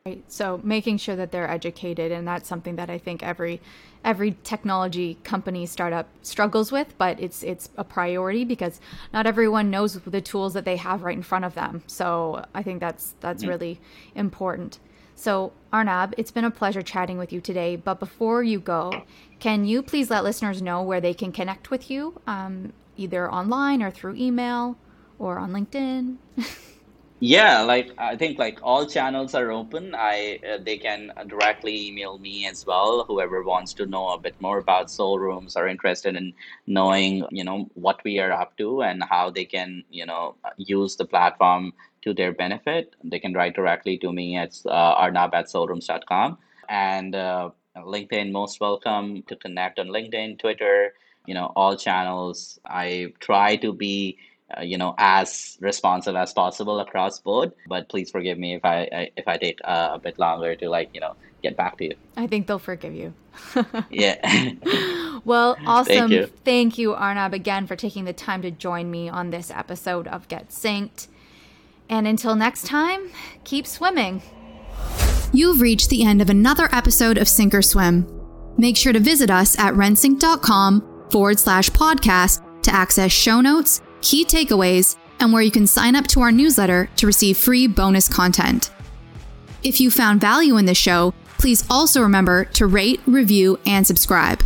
Right. 0.04 0.24
So 0.32 0.60
making 0.64 0.98
sure 0.98 1.16
that 1.16 1.32
they're 1.32 1.50
educated, 1.50 2.12
and 2.12 2.28
that's 2.28 2.50
something 2.50 2.76
that 2.78 2.90
I 2.90 2.98
think 2.98 3.22
every 3.22 3.62
every 4.04 4.36
technology 4.44 5.20
company 5.24 5.68
startup 5.68 6.08
struggles 6.24 6.72
with, 6.72 6.98
but 6.98 7.20
it's 7.20 7.44
it's 7.44 7.70
a 7.78 7.84
priority 7.84 8.44
because 8.44 8.82
not 9.14 9.28
everyone 9.28 9.70
knows 9.70 10.00
the 10.00 10.20
tools 10.20 10.56
that 10.56 10.66
they 10.66 10.78
have 10.78 11.04
right 11.04 11.16
in 11.16 11.22
front 11.22 11.46
of 11.46 11.54
them. 11.54 11.84
So 11.86 12.44
I 12.56 12.64
think 12.64 12.80
that's 12.80 13.14
that's 13.20 13.44
mm-hmm. 13.44 13.52
really 13.52 13.80
important. 14.16 14.80
So 15.14 15.54
Arnab, 15.72 16.16
it's 16.18 16.32
been 16.32 16.46
a 16.46 16.52
pleasure 16.52 16.82
chatting 16.82 17.20
with 17.20 17.32
you 17.32 17.40
today. 17.40 17.76
But 17.76 18.00
before 18.00 18.42
you 18.42 18.60
go, 18.60 19.04
can 19.40 19.66
you 19.66 19.84
please 19.84 20.10
let 20.10 20.24
listeners 20.24 20.64
know 20.64 20.82
where 20.82 21.00
they 21.00 21.14
can 21.14 21.32
connect 21.32 21.70
with 21.70 21.92
you, 21.92 22.20
um, 22.26 22.74
either 22.98 23.32
online 23.32 23.84
or 23.84 23.92
through 23.92 24.16
email 24.16 24.78
or 25.20 25.38
on 25.38 25.52
LinkedIn? 25.52 26.18
Yeah, 27.24 27.62
like 27.62 27.92
I 28.00 28.16
think 28.16 28.40
like 28.40 28.58
all 28.64 28.84
channels 28.88 29.36
are 29.36 29.52
open. 29.52 29.94
I 29.94 30.40
uh, 30.42 30.58
they 30.58 30.80
can 30.80 31.12
directly 31.28 31.88
email 31.88 32.18
me 32.18 32.48
as 32.48 32.66
well. 32.66 33.06
Whoever 33.08 33.44
wants 33.44 33.76
to 33.76 33.86
know 33.86 34.10
a 34.10 34.18
bit 34.18 34.34
more 34.42 34.58
about 34.58 34.90
Soul 34.90 35.20
Rooms 35.20 35.56
are 35.56 35.68
interested 35.68 36.16
in 36.16 36.34
knowing, 36.66 37.24
you 37.30 37.44
know, 37.44 37.70
what 37.76 38.04
we 38.04 38.18
are 38.18 38.32
up 38.32 38.58
to 38.58 38.82
and 38.82 39.04
how 39.04 39.30
they 39.30 39.46
can, 39.46 39.84
you 39.92 40.08
know, 40.08 40.34
use 40.58 40.96
the 40.96 41.06
platform 41.06 41.74
to 42.02 42.12
their 42.16 42.32
benefit. 42.32 42.96
They 43.04 43.20
can 43.20 43.36
write 43.36 43.54
directly 43.54 44.00
to 44.00 44.12
me 44.12 44.36
at 44.36 44.60
uh, 44.66 44.72
arnab 44.72 45.36
at 45.36 45.46
soulrooms.com 45.46 46.40
and 46.70 47.14
uh, 47.14 47.52
LinkedIn. 47.78 48.32
Most 48.32 48.60
welcome 48.60 49.22
to 49.28 49.36
connect 49.36 49.78
on 49.78 49.90
LinkedIn, 49.90 50.40
Twitter. 50.40 50.96
You 51.28 51.36
know, 51.36 51.54
all 51.56 51.78
channels. 51.78 52.60
I 52.66 53.14
try 53.20 53.58
to 53.58 53.74
be 53.74 54.18
uh, 54.58 54.62
you 54.62 54.78
know 54.78 54.96
as 54.98 55.58
responsive 55.60 56.16
as 56.16 56.34
possible 56.34 56.80
across 56.80 57.20
board. 57.20 57.52
But 57.68 57.90
please 57.90 58.12
forgive 58.12 58.38
me 58.38 58.56
if 58.56 58.66
i, 58.66 58.90
I 58.92 59.12
if 59.16 59.28
i 59.28 59.38
take 59.38 59.60
uh, 59.64 59.90
a 59.94 60.00
bit 60.00 60.20
longer 60.20 60.56
to 60.56 60.70
like 60.70 60.90
you 60.94 61.02
know 61.02 61.16
get 61.44 61.58
back 61.58 61.78
to 61.78 61.86
you. 61.86 61.96
I 62.18 62.28
think 62.28 62.48
they'll 62.48 62.60
forgive 62.60 62.94
you. 62.94 63.14
Yeah. 63.90 64.52
Well 65.24 65.56
awesome. 65.68 65.94
thank 65.94 66.12
you. 66.12 66.26
thank 66.44 66.78
you 66.80 66.94
arnab 66.96 67.34
again 67.36 67.68
for 67.68 67.76
taking 67.76 68.06
the 68.06 68.14
time 68.14 68.42
to 68.42 68.50
join 68.50 68.90
me 68.90 69.08
on 69.08 69.30
this 69.30 69.52
episode 69.52 70.08
of 70.08 70.28
get 70.28 70.50
synced. 70.50 71.08
And 71.90 72.08
until 72.08 72.36
next 72.36 72.66
time 72.66 73.12
keep 73.44 73.68
swimming. 73.68 74.24
You've 75.32 75.62
reached 75.62 75.90
the 75.90 76.04
end 76.04 76.22
of 76.22 76.30
another 76.30 76.68
episode 76.72 77.18
of 77.18 77.28
sink 77.28 77.54
or 77.54 77.62
swim. 77.62 78.08
Make 78.58 78.76
sure 78.76 78.94
to 78.94 79.00
visit 79.00 79.30
us 79.30 79.58
at 79.60 79.76
rentsync.com 79.76 81.08
forward 81.12 81.40
slash 81.40 81.70
podcast 81.70 82.42
to 82.64 82.74
access 82.74 83.12
show 83.12 83.42
notes 83.42 83.82
key 84.02 84.26
takeaways, 84.26 84.96
and 85.20 85.32
where 85.32 85.42
you 85.42 85.52
can 85.52 85.68
sign 85.68 85.96
up 85.96 86.08
to 86.08 86.22
our 86.22 86.32
newsletter 86.32 86.90
to 86.96 87.08
receive 87.08 87.38
free 87.38 87.68
bonus 87.68 88.08
content. 88.08 88.72
If 89.64 89.80
you 89.80 89.92
found 89.92 90.20
value 90.20 90.58
in 90.58 90.66
this 90.66 90.78
show, 90.78 91.14
please 91.38 91.64
also 91.70 92.02
remember 92.02 92.46
to 92.46 92.66
rate, 92.66 93.02
review, 93.06 93.60
and 93.66 93.86
subscribe. 93.86 94.44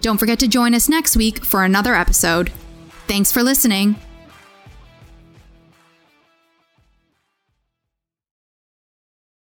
Don't 0.00 0.18
forget 0.18 0.38
to 0.40 0.48
join 0.48 0.74
us 0.74 0.88
next 0.88 1.16
week 1.16 1.44
for 1.44 1.64
another 1.64 1.94
episode. 1.94 2.52
Thanks 3.06 3.32
for 3.32 3.42
listening. 3.42 3.96